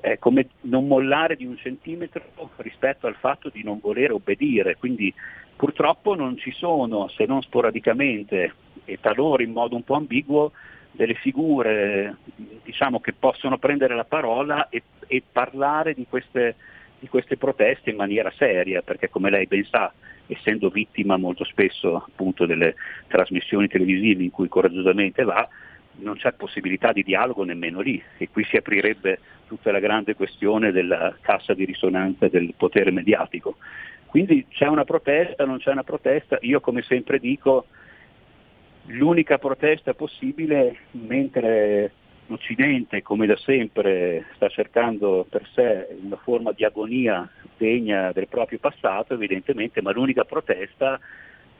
[0.00, 2.22] È come non mollare di un centimetro
[2.56, 5.12] rispetto al fatto di non voler obbedire, quindi
[5.54, 10.52] purtroppo non ci sono, se non sporadicamente e talora in modo un po' ambiguo,
[10.92, 12.16] delle figure
[12.62, 16.54] diciamo, che possono prendere la parola e, e parlare di queste,
[16.98, 19.92] di queste, proteste in maniera seria, perché come lei ben sa,
[20.26, 22.74] essendo vittima molto spesso appunto delle
[23.08, 25.48] trasmissioni televisive in cui coraggiosamente va,
[25.96, 30.72] non c'è possibilità di dialogo nemmeno lì e qui si aprirebbe tutta la grande questione
[30.72, 33.56] della cassa di risonanza del potere mediatico.
[34.06, 37.66] Quindi c'è una protesta, non c'è una protesta, io come sempre dico
[38.86, 41.92] l'unica protesta possibile mentre
[42.26, 48.58] l'Occidente, come da sempre, sta cercando per sé una forma di agonia degna del proprio
[48.58, 50.98] passato, evidentemente, ma l'unica protesta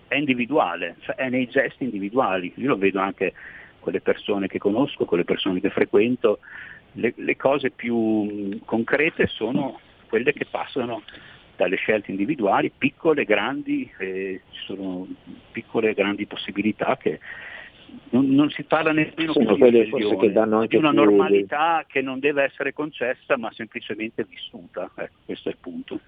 [0.09, 2.53] è individuale, cioè è nei gesti individuali.
[2.57, 3.32] Io lo vedo anche
[3.80, 6.38] con le persone che conosco, con le persone che frequento,
[6.92, 11.03] le, le cose più concrete sono quelle che passano
[11.62, 15.06] dalle scelte individuali, piccole, grandi, eh, ci sono
[15.52, 17.20] piccole e grandi possibilità che
[18.10, 19.90] non, non si parla nemmeno sono più di,
[20.66, 25.58] di una normalità che non deve essere concessa ma semplicemente vissuta, ecco, questo è il
[25.60, 26.00] punto.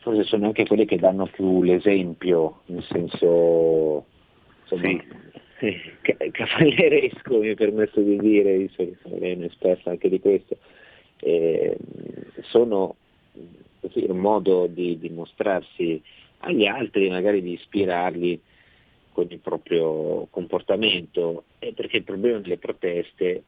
[0.00, 4.06] Forse sono anche quelle che danno più l'esempio, nel senso
[4.62, 5.02] insomma, sì.
[5.60, 5.76] Sì,
[6.32, 10.56] cavalleresco mi permesso di dire, visto che è un'esperta anche di questo,
[11.18, 11.76] eh,
[12.44, 12.96] sono
[13.80, 16.00] così, un modo di dimostrarsi
[16.38, 18.40] agli altri, magari di ispirarli
[19.12, 23.42] con il proprio comportamento, eh, perché il problema delle proteste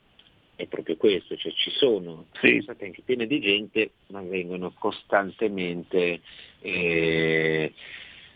[0.56, 2.48] è proprio questo, cioè ci sono, sì.
[2.48, 6.20] sono state anche piene di gente, ma vengono costantemente,
[6.60, 7.72] eh,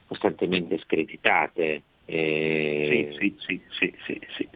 [0.06, 1.82] costantemente screditate.
[2.04, 3.16] Eh.
[3.18, 4.48] Sì, sì, sì, sì, sì,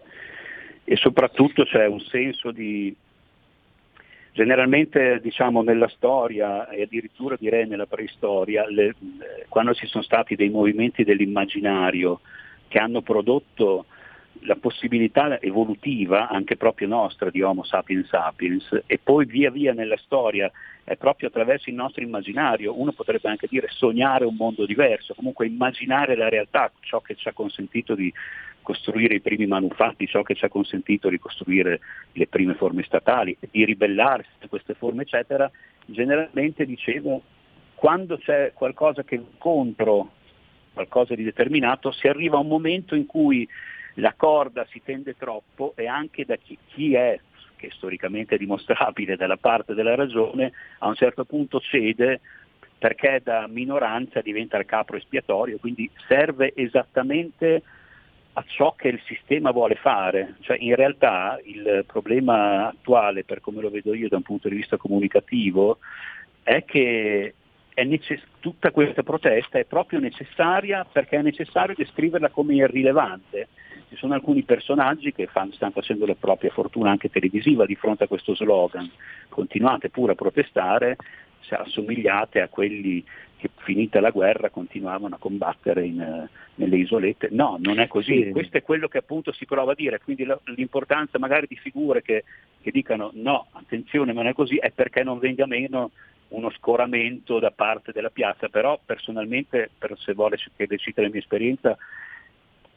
[0.84, 2.94] E soprattutto c'è un senso di...
[4.32, 8.94] Generalmente diciamo nella storia e addirittura direi nella preistoria, le,
[9.48, 12.20] quando ci sono stati dei movimenti dell'immaginario
[12.68, 13.86] che hanno prodotto
[14.44, 19.98] la possibilità evolutiva anche proprio nostra di Homo sapiens sapiens e poi via via nella
[19.98, 20.50] storia
[20.84, 25.46] è proprio attraverso il nostro immaginario, uno potrebbe anche dire sognare un mondo diverso, comunque
[25.46, 28.12] immaginare la realtà, ciò che ci ha consentito di
[28.62, 31.80] costruire i primi manufatti, ciò che ci ha consentito di costruire
[32.12, 35.50] le prime forme statali, di ribellarsi a queste forme, eccetera,
[35.86, 37.22] generalmente dicevo,
[37.74, 40.12] quando c'è qualcosa che contro
[40.72, 43.48] qualcosa di determinato, si arriva a un momento in cui
[43.94, 47.18] la corda si tende troppo e anche da chi, chi è,
[47.56, 52.20] che storicamente è dimostrabile dalla parte della ragione, a un certo punto cede
[52.78, 57.62] perché da minoranza diventa il capro espiatorio, quindi serve esattamente
[58.34, 60.36] a ciò che il sistema vuole fare.
[60.40, 64.56] Cioè, in realtà il problema attuale, per come lo vedo io da un punto di
[64.56, 65.78] vista comunicativo,
[66.42, 67.34] è che
[67.72, 73.48] è necess- tutta questa protesta è proprio necessaria perché è necessario descriverla come irrilevante
[73.90, 78.04] ci sono alcuni personaggi che fanno, stanno facendo la propria fortuna anche televisiva di fronte
[78.04, 78.88] a questo slogan,
[79.28, 80.96] continuate pure a protestare
[81.40, 83.04] se assomigliate a quelli
[83.40, 87.28] che finita la guerra continuavano a combattere in, nelle isolette.
[87.30, 88.30] No, non è così, sì.
[88.30, 92.24] questo è quello che appunto si prova a dire, quindi l'importanza magari di figure che,
[92.60, 95.90] che dicano no, attenzione, non è così, è perché non venga meno
[96.28, 101.20] uno scoramento da parte della piazza, però personalmente, per, se vuole che decida la mia
[101.20, 101.76] esperienza,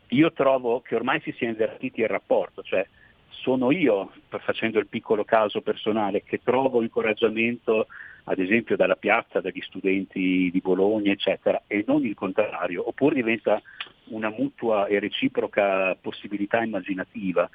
[0.07, 2.87] io trovo che ormai si sia invertiti il rapporto, cioè
[3.29, 7.87] sono io, facendo il piccolo caso personale, che trovo incoraggiamento
[8.25, 13.61] ad esempio dalla piazza, dagli studenti di Bologna, eccetera, e non il contrario, oppure diventa
[14.05, 17.49] una mutua e reciproca possibilità immaginativa.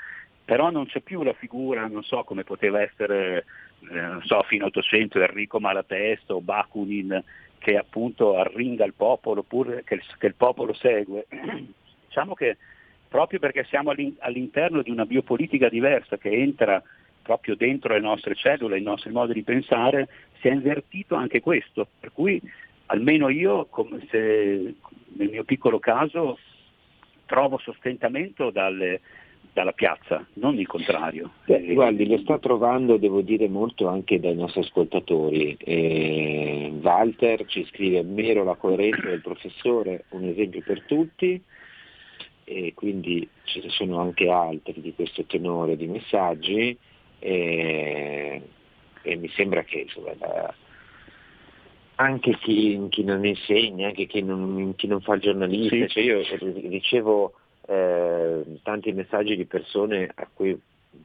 [0.44, 3.44] Però non c'è più la figura, non so come poteva essere,
[3.90, 7.22] eh, non so, fino all'Ottocento Enrico Malatesta o Bakunin,
[7.58, 11.26] che appunto arringa il popolo, oppure che che il popolo segue.
[12.06, 12.56] Diciamo che
[13.08, 16.82] proprio perché siamo all'interno di una biopolitica diversa che entra
[17.28, 20.08] proprio dentro le nostre cellule, i nostri modi di pensare,
[20.40, 21.86] si è invertito anche questo.
[22.00, 22.40] Per cui
[22.86, 23.68] almeno io,
[24.08, 24.74] se,
[25.08, 26.38] nel mio piccolo caso,
[27.26, 29.02] trovo sostentamento dalle,
[29.52, 31.32] dalla piazza, non il contrario.
[31.44, 35.54] Beh, guardi, lo sta trovando, devo dire, molto anche dai nostri ascoltatori.
[35.58, 41.42] Eh, Walter ci scrive mero la coerenza del professore, un esempio per tutti
[42.44, 43.28] e quindi
[43.62, 46.74] ne sono anche altri di questo tenore di messaggi
[47.18, 48.42] e,
[49.02, 50.54] e mi sembra che insomma, la,
[51.96, 55.88] anche chi, chi, non insegna, anche chi non, chi non fa il giornalista, sì.
[55.88, 56.22] cioè io
[56.68, 57.32] ricevo
[57.66, 60.58] eh, tanti messaggi di persone a cui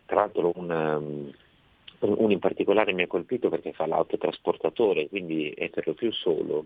[0.05, 5.88] tra l'altro una, uno in particolare mi ha colpito perché fa l'autotrasportatore, quindi è per
[5.88, 6.66] lo più solo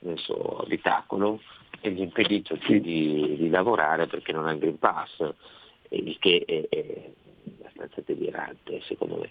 [0.00, 1.40] nel suo abitacolo
[1.80, 5.24] e gli impedito di, di, di, lavorare perché non ha il Green Pass,
[5.90, 7.10] il che è, è
[7.76, 9.30] abbastanza delirante secondo me.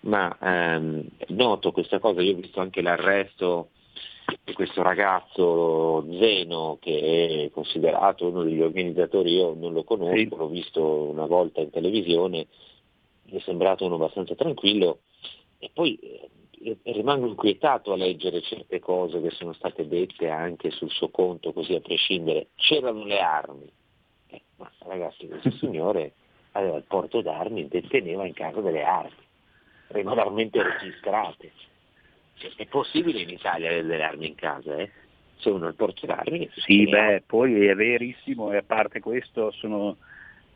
[0.00, 3.70] Ma ehm, noto questa cosa, io ho visto anche l'arresto
[4.44, 10.28] di questo ragazzo Zeno che è considerato uno degli organizzatori, io non lo conosco, sì.
[10.28, 12.46] l'ho visto una volta in televisione,
[13.24, 15.00] mi è sembrato uno abbastanza tranquillo
[15.58, 20.90] e poi eh, rimango inquietato a leggere certe cose che sono state dette anche sul
[20.90, 22.48] suo conto, così a prescindere.
[22.56, 23.70] C'erano le armi.
[24.28, 26.14] Eh, ma ragazzi, questo signore
[26.56, 29.10] aveva il porto d'armi, deteneva in casa delle armi,
[29.88, 31.52] regolarmente registrate.
[32.34, 34.90] Cioè, è possibile in Italia avere delle armi in casa, eh?
[35.36, 36.48] Se uno ha il porto d'armi.
[36.54, 39.96] Sì, beh, poi è verissimo e a parte questo sono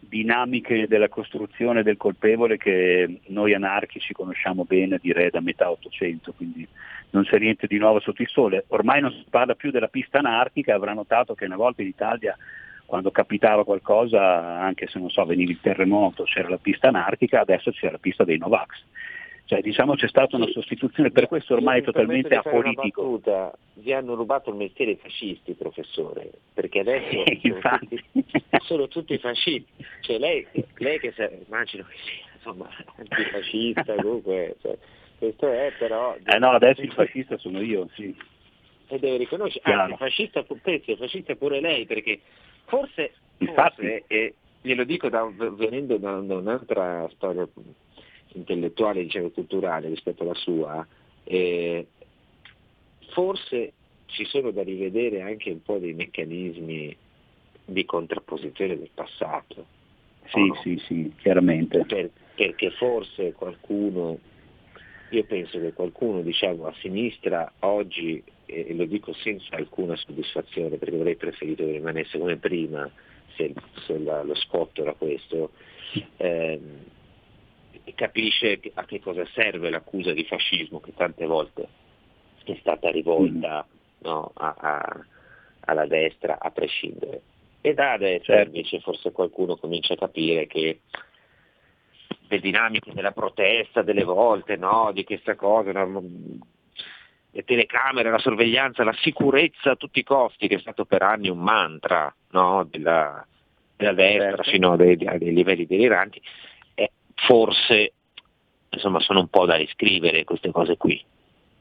[0.01, 6.67] dinamiche della costruzione del colpevole che noi anarchici conosciamo bene direi da metà Ottocento, quindi
[7.11, 8.65] non c'è niente di nuovo sotto il sole.
[8.69, 12.37] Ormai non si parla più della pista anarchica, avrà notato che una volta in Italia
[12.91, 17.71] quando capitava qualcosa, anche se non so, veniva il terremoto, c'era la pista anarchica, adesso
[17.71, 18.83] c'è la pista dei Novax.
[19.45, 23.03] Cioè, diciamo c'è stata una sostituzione, per questo ormai è totalmente apolitico.
[23.03, 28.05] Battuta, vi hanno rubato il mestiere i fascisti, professore, perché adesso sono tutti,
[28.67, 29.73] sono, tutti, fascisti.
[30.01, 30.45] Cioè, lei,
[30.79, 34.77] lei che sa, immagino che sia insomma, antifascista, comunque, cioè,
[35.17, 36.17] questo è però...
[36.25, 38.13] Eh no, adesso il fascista sono io, sì.
[38.89, 42.19] E deve riconoscere, ah, fascista, pezzi, fascista pure lei, perché
[42.71, 47.49] forse Infatti, e glielo dico da, venendo da, da, un'altra storia
[48.35, 50.87] intellettuale, diciamo, culturale rispetto alla sua,
[51.25, 51.87] eh,
[53.13, 53.73] forse
[54.07, 56.97] ci sono da rivedere anche un po' dei meccanismi
[57.65, 59.67] di contrapposizione del passato.
[60.27, 60.55] Sì, no?
[60.57, 61.85] sì, sì, chiaramente.
[61.87, 64.19] Per, perché forse qualcuno,
[65.11, 70.97] io penso che qualcuno diciamo, a sinistra oggi, e lo dico senza alcuna soddisfazione perché
[70.97, 72.91] avrei preferito che rimanesse come prima,
[73.37, 73.53] se,
[73.87, 75.51] se la, lo spot era questo,
[76.17, 76.85] ehm,
[77.95, 81.69] capisce a che cosa serve l'accusa di fascismo che tante volte
[82.53, 84.03] è stata rivolta mm.
[84.03, 85.07] no, a, a,
[85.61, 87.23] alla destra a prescindere.
[87.61, 88.57] E da adesso certo.
[88.57, 90.81] invece forse qualcuno comincia a capire che
[92.31, 96.03] le dinamiche della protesta delle volte, no, di questa cosa, no,
[97.33, 101.29] le telecamere, la sorveglianza, la sicurezza a tutti i costi, che è stato per anni
[101.29, 103.27] un mantra no, della,
[103.77, 104.51] della, destra certo.
[104.51, 106.23] fino a dei, a dei livelli deliranti,
[106.75, 107.95] e forse
[108.69, 111.03] insomma, sono un po' da riscrivere queste cose qui,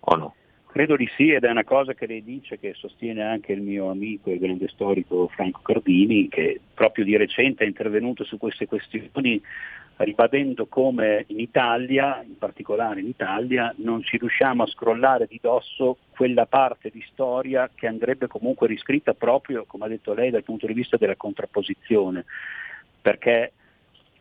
[0.02, 0.36] o no?
[0.68, 3.90] Credo di sì ed è una cosa che lei dice che sostiene anche il mio
[3.90, 9.42] amico e grande storico Franco Cardini che proprio di recente è intervenuto su queste questioni
[10.04, 15.98] ribadendo come in Italia, in particolare in Italia, non ci riusciamo a scrollare di dosso
[16.12, 20.68] quella parte di storia che andrebbe comunque riscritta proprio, come ha detto lei, dal punto
[20.68, 22.26] di vista della contrapposizione,
[23.02, 23.52] perché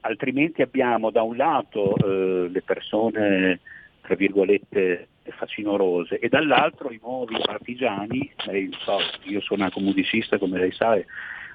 [0.01, 3.61] altrimenti abbiamo da un lato eh, le persone,
[4.01, 10.59] tra virgolette, facinorose e dall'altro i nuovi partigiani, lei, so, io sono anche musicista come
[10.59, 10.99] lei sa,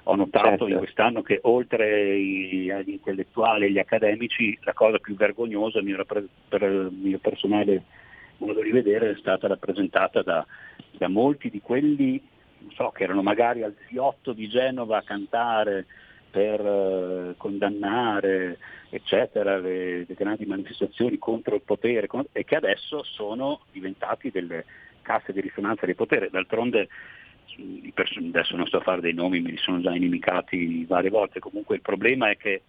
[0.04, 0.68] ho notato certo.
[0.68, 6.62] in quest'anno che oltre agli intellettuali e agli accademici la cosa più vergognosa mio, per
[6.62, 7.82] il mio personale
[8.38, 10.44] modo di vedere è stata rappresentata da,
[10.92, 12.22] da molti di quelli
[12.74, 15.86] so, che erano magari al Ziotto di Genova a cantare
[16.30, 18.58] per eh, condannare
[18.90, 24.64] eccetera, le, le, grandi manifestazioni contro il potere e che adesso sono diventati delle
[25.02, 26.30] casse di risonanza del potere.
[26.30, 26.88] D'altronde
[28.28, 31.82] adesso non sto a fare dei nomi, mi sono già inimicati varie volte, comunque il
[31.82, 32.62] problema è che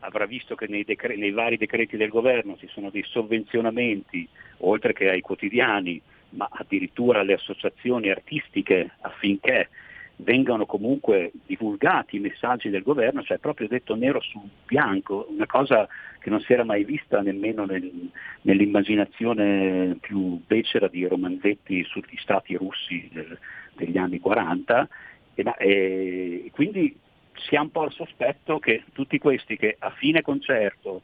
[0.00, 4.28] avrà visto che nei, decre- nei vari decreti del governo ci sono dei sovvenzionamenti,
[4.58, 9.68] oltre che ai quotidiani, ma addirittura alle associazioni artistiche affinché
[10.16, 15.88] vengano comunque divulgati i messaggi del governo, cioè proprio detto nero su bianco, una cosa
[16.18, 18.10] che non si era mai vista nemmeno nel,
[18.42, 23.36] nell'immaginazione più becera di romanzetti sugli stati russi del,
[23.74, 24.88] degli anni 40
[25.34, 26.96] e, e quindi
[27.34, 31.02] si ha un po' il sospetto che tutti questi che a fine concerto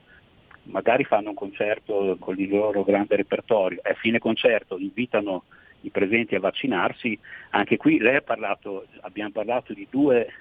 [0.64, 5.44] magari fanno un concerto con il loro grande repertorio e a fine concerto invitano
[5.82, 7.18] i presenti a vaccinarsi,
[7.50, 10.32] anche qui lei ha parlato, abbiamo parlato di due,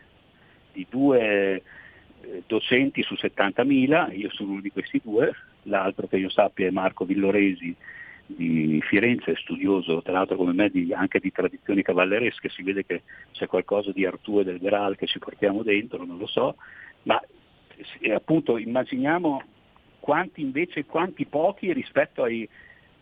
[0.74, 1.62] di due
[2.22, 5.34] eh, docenti su 70.000, io sono uno di questi due,
[5.64, 7.76] l'altro che io sappia è Marco Villoresi
[8.26, 13.04] di Firenze, studioso tra l'altro come me di, anche di tradizioni cavalleresche, si vede che
[13.32, 16.56] c'è qualcosa di Artù e del Graal che ci portiamo dentro, non lo so,
[17.04, 17.22] ma
[18.00, 19.42] eh, appunto immaginiamo
[20.00, 22.48] quanti invece, quanti pochi rispetto ai,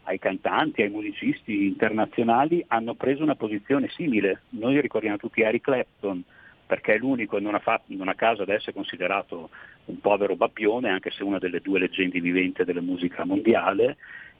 [0.05, 4.41] ai cantanti, ai musicisti internazionali hanno preso una posizione simile.
[4.49, 6.23] Noi ricordiamo tutti Eric Clapton,
[6.65, 9.49] perché è l'unico e non, non a caso adesso è considerato
[9.85, 13.97] un povero babbione, anche se una delle due leggende viventi della musica mondiale.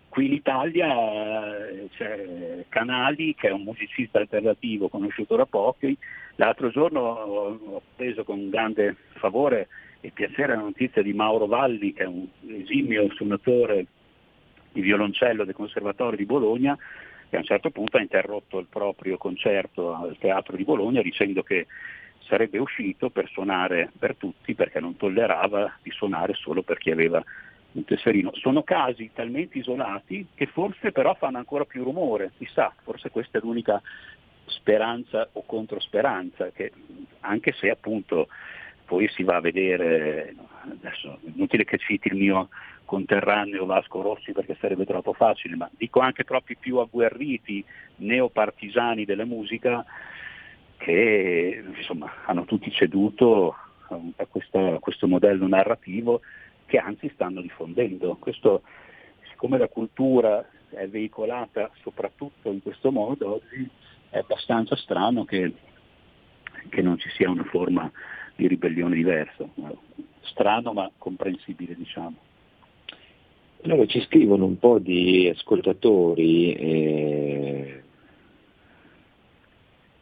[0.10, 5.98] Qui in Italia eh, c'è Canali, che è un musicista alternativo conosciuto da pochi.
[6.36, 9.68] L'altro giorno ho preso con grande favore
[10.00, 13.88] e piacere la notizia di Mauro Valli, che è un esimio suonatore
[14.76, 16.78] di violoncello del Conservatorio di Bologna,
[17.30, 21.44] che a un certo punto ha interrotto il proprio concerto al Teatro di Bologna dicendo
[21.44, 21.66] che
[22.28, 27.24] sarebbe uscito per suonare per tutti perché non tollerava di suonare solo per chi aveva
[27.72, 28.32] un tesserino.
[28.34, 33.42] Sono casi talmente isolati che forse però fanno ancora più rumore, chissà, forse questa è
[33.42, 33.82] l'unica
[34.46, 36.72] speranza o controsperanza, che
[37.22, 38.28] anche se appunto
[38.86, 40.36] poi si va a vedere,
[40.70, 42.50] adesso è inutile che citi il mio
[42.96, 47.62] conterraneo Vasco Rossi perché sarebbe troppo facile, ma dico anche troppi più agguerriti
[47.98, 49.84] neopartigiani della musica
[50.78, 53.54] che insomma, hanno tutti ceduto
[53.90, 56.22] a, questa, a, questo modello narrativo
[56.66, 58.16] che anzi stanno diffondendo.
[58.16, 58.62] Questo,
[59.30, 63.70] siccome la cultura è veicolata soprattutto in questo modo, oggi
[64.10, 65.54] è abbastanza strano che,
[66.70, 67.92] che non ci sia una forma
[68.38, 69.46] di ribellione diversa.
[70.22, 72.34] Strano ma comprensibile diciamo.
[73.66, 77.82] Allora ci scrivono un po' di ascoltatori, eh,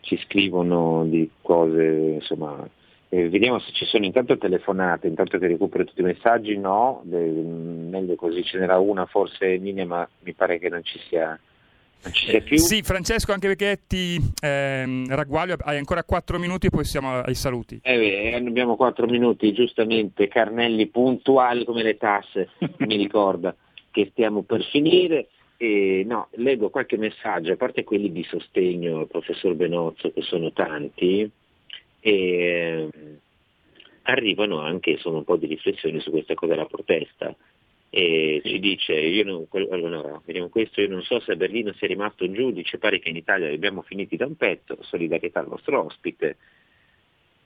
[0.02, 2.70] ci scrivono di cose insomma
[3.08, 4.06] Eh, vediamo se ci sono.
[4.06, 9.06] Intanto telefonate, intanto che recupero tutti i messaggi, no, de, meglio così, ce n'era una
[9.06, 11.40] forse in linea ma mi pare che non ci sia,
[12.04, 12.58] non ci sia più.
[12.58, 17.36] Sì, Francesco, anche perché ti ehm, ragguaglio, hai ancora 4 minuti e poi siamo ai
[17.36, 17.80] saluti.
[17.82, 22.50] Eh beh, abbiamo 4 minuti, giustamente, Carnelli puntuali come le tasse,
[22.80, 23.56] mi ricorda
[23.92, 25.30] che stiamo per finire.
[25.58, 30.52] E, no, leggo qualche messaggio, a parte quelli di sostegno al professor Benozzo, che sono
[30.52, 31.30] tanti,
[32.02, 32.90] e
[34.04, 37.34] arrivano anche insomma, un po' di riflessioni su questa cosa della protesta.
[37.96, 41.88] E ci dice, io non, allora, vediamo questo, io non so se a Berlino sia
[41.88, 45.48] rimasto un giudice, pare che in Italia li abbiamo finiti da un pezzo, solidarietà al
[45.48, 46.38] nostro ospite.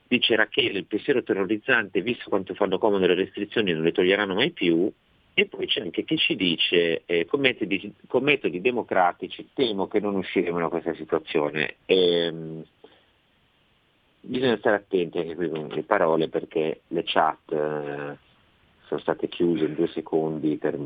[0.08, 4.52] Dice Rachele, il pensiero terrorizzante, visto quanto fanno comodo le restrizioni, non le toglieranno mai
[4.52, 4.90] più.
[5.34, 10.00] E poi c'è anche chi ci dice, eh, con, metodi, con, metodi, democratici temo che
[10.00, 11.76] non usciremo da questa situazione.
[11.88, 12.64] Ehm,
[14.22, 18.27] bisogna stare attenti anche qui con le parole perché le chat eh,
[18.88, 20.78] sono state chiuse in due secondi per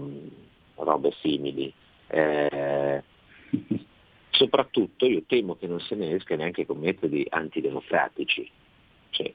[0.76, 1.72] robe simili.
[2.08, 3.04] Eh,
[4.32, 8.50] soprattutto io temo che non se ne esca neanche con metodi antidemocratici,
[9.12, 9.32] cioè,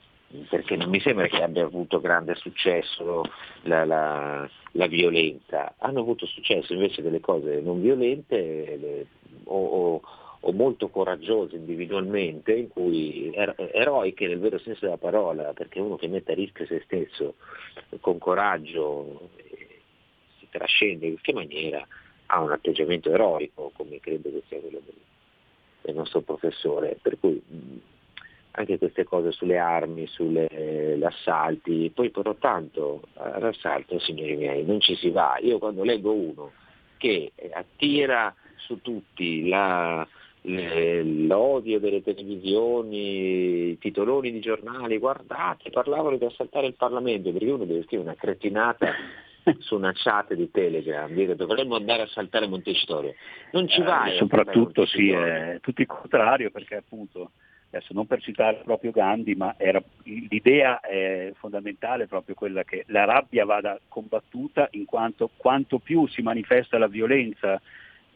[0.48, 3.22] perché non mi sembra che abbia avuto grande successo
[3.62, 9.06] la, la, la, violenza, hanno avuto successo invece delle cose non violente le,
[9.44, 10.02] o, o
[10.49, 15.97] o molto coraggiose individualmente, in cui er- eroiche nel vero senso della parola, perché uno
[15.97, 17.34] che mette a rischio se stesso
[18.01, 19.30] con coraggio
[20.38, 21.86] si trascende in qualche maniera
[22.26, 24.80] ha un atteggiamento eroico, come credo che sia quello
[25.82, 26.97] del, nostro professore.
[27.03, 27.42] Per cui
[28.53, 34.94] anche queste cose sulle armi, sugli assalti, poi però tanto all'assalto, signori miei, non ci
[34.94, 35.38] si va.
[35.40, 36.53] Io quando leggo uno
[36.97, 40.07] che attira su tutti la,
[40.47, 47.64] l'odio delle televisioni, i titoloni di giornali, guardate, parlavano di assaltare il Parlamento, perché uno
[47.64, 48.92] deve scrivere una cretinata
[49.59, 53.14] su una chat di Telegram, dire dovremmo andare a saltare Montecitorio.
[53.53, 54.14] Non ci vai.
[54.14, 57.32] Eh, soprattutto sì, è tutto il contrario, perché appunto,
[57.70, 63.05] adesso non per citare proprio Gandhi, ma era, l'idea è fondamentale proprio quella che la
[63.05, 67.61] rabbia vada combattuta in quanto quanto più si manifesta la violenza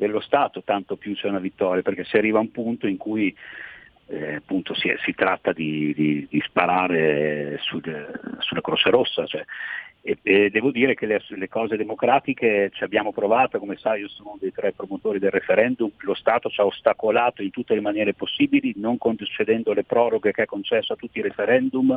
[0.00, 3.36] dello Stato, tanto più c'è una vittoria, perché si arriva a un punto in cui
[4.10, 7.80] eh, appunto si, si, tratta di, di, di sparare su,
[8.38, 9.24] sulla Croce Rossa.
[9.24, 9.44] Cioè,
[10.02, 14.08] e, e, devo dire che le, le, cose democratiche ci abbiamo provato, come sai io
[14.08, 17.82] sono uno dei tre promotori del referendum, lo Stato ci ha ostacolato in tutte le
[17.82, 21.96] maniere possibili, non concedendo le proroghe che ha concesso a tutti i referendum,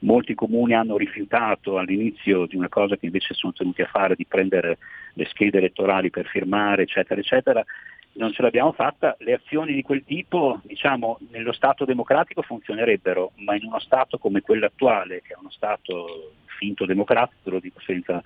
[0.00, 4.26] molti comuni hanno rifiutato all'inizio di una cosa che invece sono tenuti a fare, di
[4.26, 4.78] prendere
[5.14, 7.64] le schede elettorali per firmare, eccetera, eccetera,
[8.12, 13.54] non ce l'abbiamo fatta, le azioni di quel tipo diciamo, nello Stato democratico funzionerebbero, ma
[13.54, 18.20] in uno Stato come quello attuale, che è uno Stato finto democratico, lo dico senza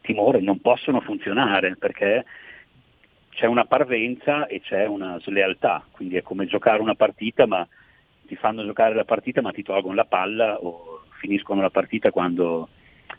[0.00, 2.24] timore, non possono funzionare perché
[3.30, 7.66] c'è una parvenza e c'è una slealtà, quindi è come giocare una partita ma
[8.26, 12.68] ti fanno giocare la partita ma ti tolgono la palla o finiscono la partita quando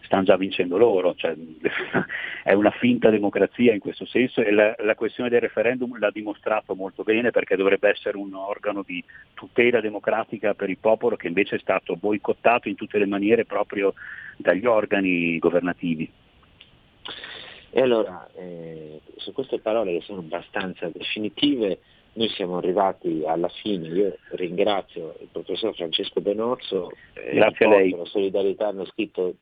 [0.06, 1.36] stanno già vincendo loro, cioè,
[2.44, 6.76] è una finta democrazia in questo senso e la, la, questione del referendum l'ha dimostrato
[6.76, 9.04] molto bene perché dovrebbe essere un organo di
[9.34, 13.94] tutela democratica per il popolo che invece è stato boicottato in tutte le maniere proprio
[14.38, 16.10] dagli organi governativi.
[17.72, 21.80] E allora, eh, su queste parole che sono abbastanza definitive,
[22.14, 27.90] noi siamo arrivati alla fine, io ringrazio il professor Francesco Benozzo, eh, Grazie a lei.
[27.90, 29.34] La solidarietà hanno scritto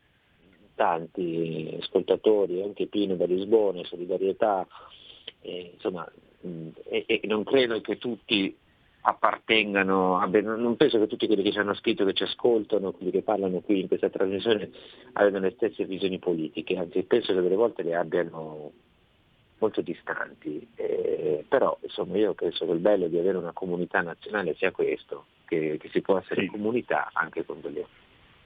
[0.76, 4.66] tanti ascoltatori, anche Pino da Lisbona, solidarietà,
[5.42, 6.10] eh, insomma,
[6.42, 8.56] mh, e, e, non credo che tutti
[9.06, 13.12] appartengano, abbiano, non penso che tutti quelli che ci hanno scritto, che ci ascoltano, quelli
[13.12, 14.72] che parlano qui in questa trasmissione
[15.14, 18.72] abbiano le stesse visioni politiche, anzi penso che delle volte le abbiano
[19.58, 24.56] molto distanti, eh, però insomma io penso che il bello di avere una comunità nazionale
[24.56, 26.48] sia questo, che, che si può essere sì.
[26.48, 27.86] comunità anche con delle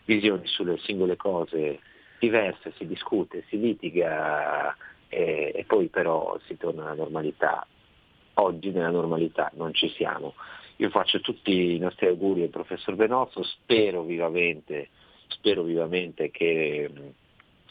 [0.05, 1.79] visioni sulle singole cose
[2.19, 4.75] diverse, si discute, si litiga
[5.09, 7.65] e, e poi però si torna alla normalità.
[8.35, 10.35] Oggi nella normalità non ci siamo.
[10.77, 14.89] Io faccio tutti i nostri auguri al professor Benozzo, spero vivamente,
[15.27, 16.89] spero vivamente che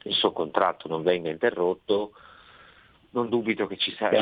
[0.03, 2.12] il suo contratto non venga interrotto,
[3.11, 4.16] non dubito che ci sarà.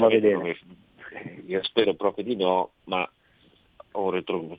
[1.47, 3.09] Io spero proprio di no, ma
[3.93, 4.59] ho retro,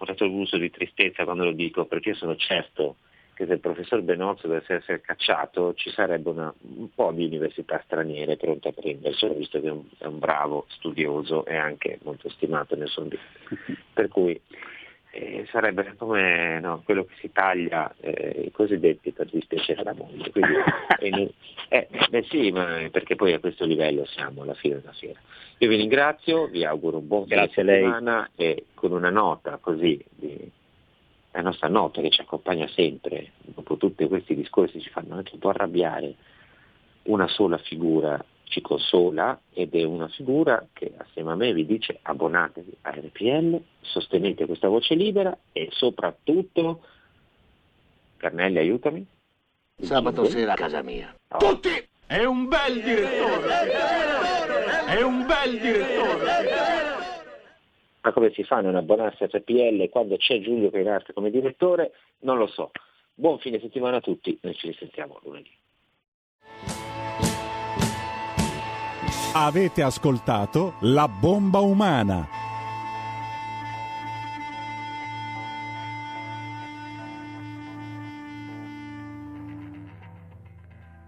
[0.00, 2.96] retrogusto di tristezza quando lo dico, perché sono certo
[3.34, 7.80] che se il professor Benozzo dovesse essere cacciato ci sarebbe una, un po' di università
[7.84, 12.28] straniere pronte a prenderselo, visto che è un, è un bravo studioso e anche molto
[12.30, 13.06] stimato nel suo.
[13.92, 14.40] Per cui
[15.10, 20.30] eh, sarebbe come no, quello che si taglia eh, i cosiddetti per dispiacere la moglie.
[20.30, 21.32] Quindi,
[21.68, 25.20] eh, beh sì, ma perché poi a questo livello siamo alla fine della fiera.
[25.58, 30.50] Io vi ringrazio, vi auguro un buon fine settimana e con una nota così, di,
[31.34, 35.40] la nostra nota che ci accompagna sempre, dopo tutti questi discorsi ci fanno anche un
[35.40, 36.14] po' arrabbiare,
[37.04, 41.98] una sola figura ci consola ed è una figura che assieme a me vi dice
[42.00, 46.82] abbonatevi a RPL, sostenete questa voce libera e soprattutto,
[48.16, 49.04] Carnelli aiutami.
[49.76, 51.12] Sabato sera a casa mia.
[51.30, 51.38] Oh.
[51.38, 51.88] Tutti!
[52.06, 53.72] È un bel direttore!
[54.86, 56.63] È un bel direttore!
[58.04, 61.92] Ma come si fa a non abbonarsi a RPL quando c'è Giulio Cainarte come direttore?
[62.20, 62.70] Non lo so.
[63.14, 65.50] Buon fine settimana a tutti, noi ci risentiamo lunedì.
[69.36, 72.43] Avete ascoltato La bomba umana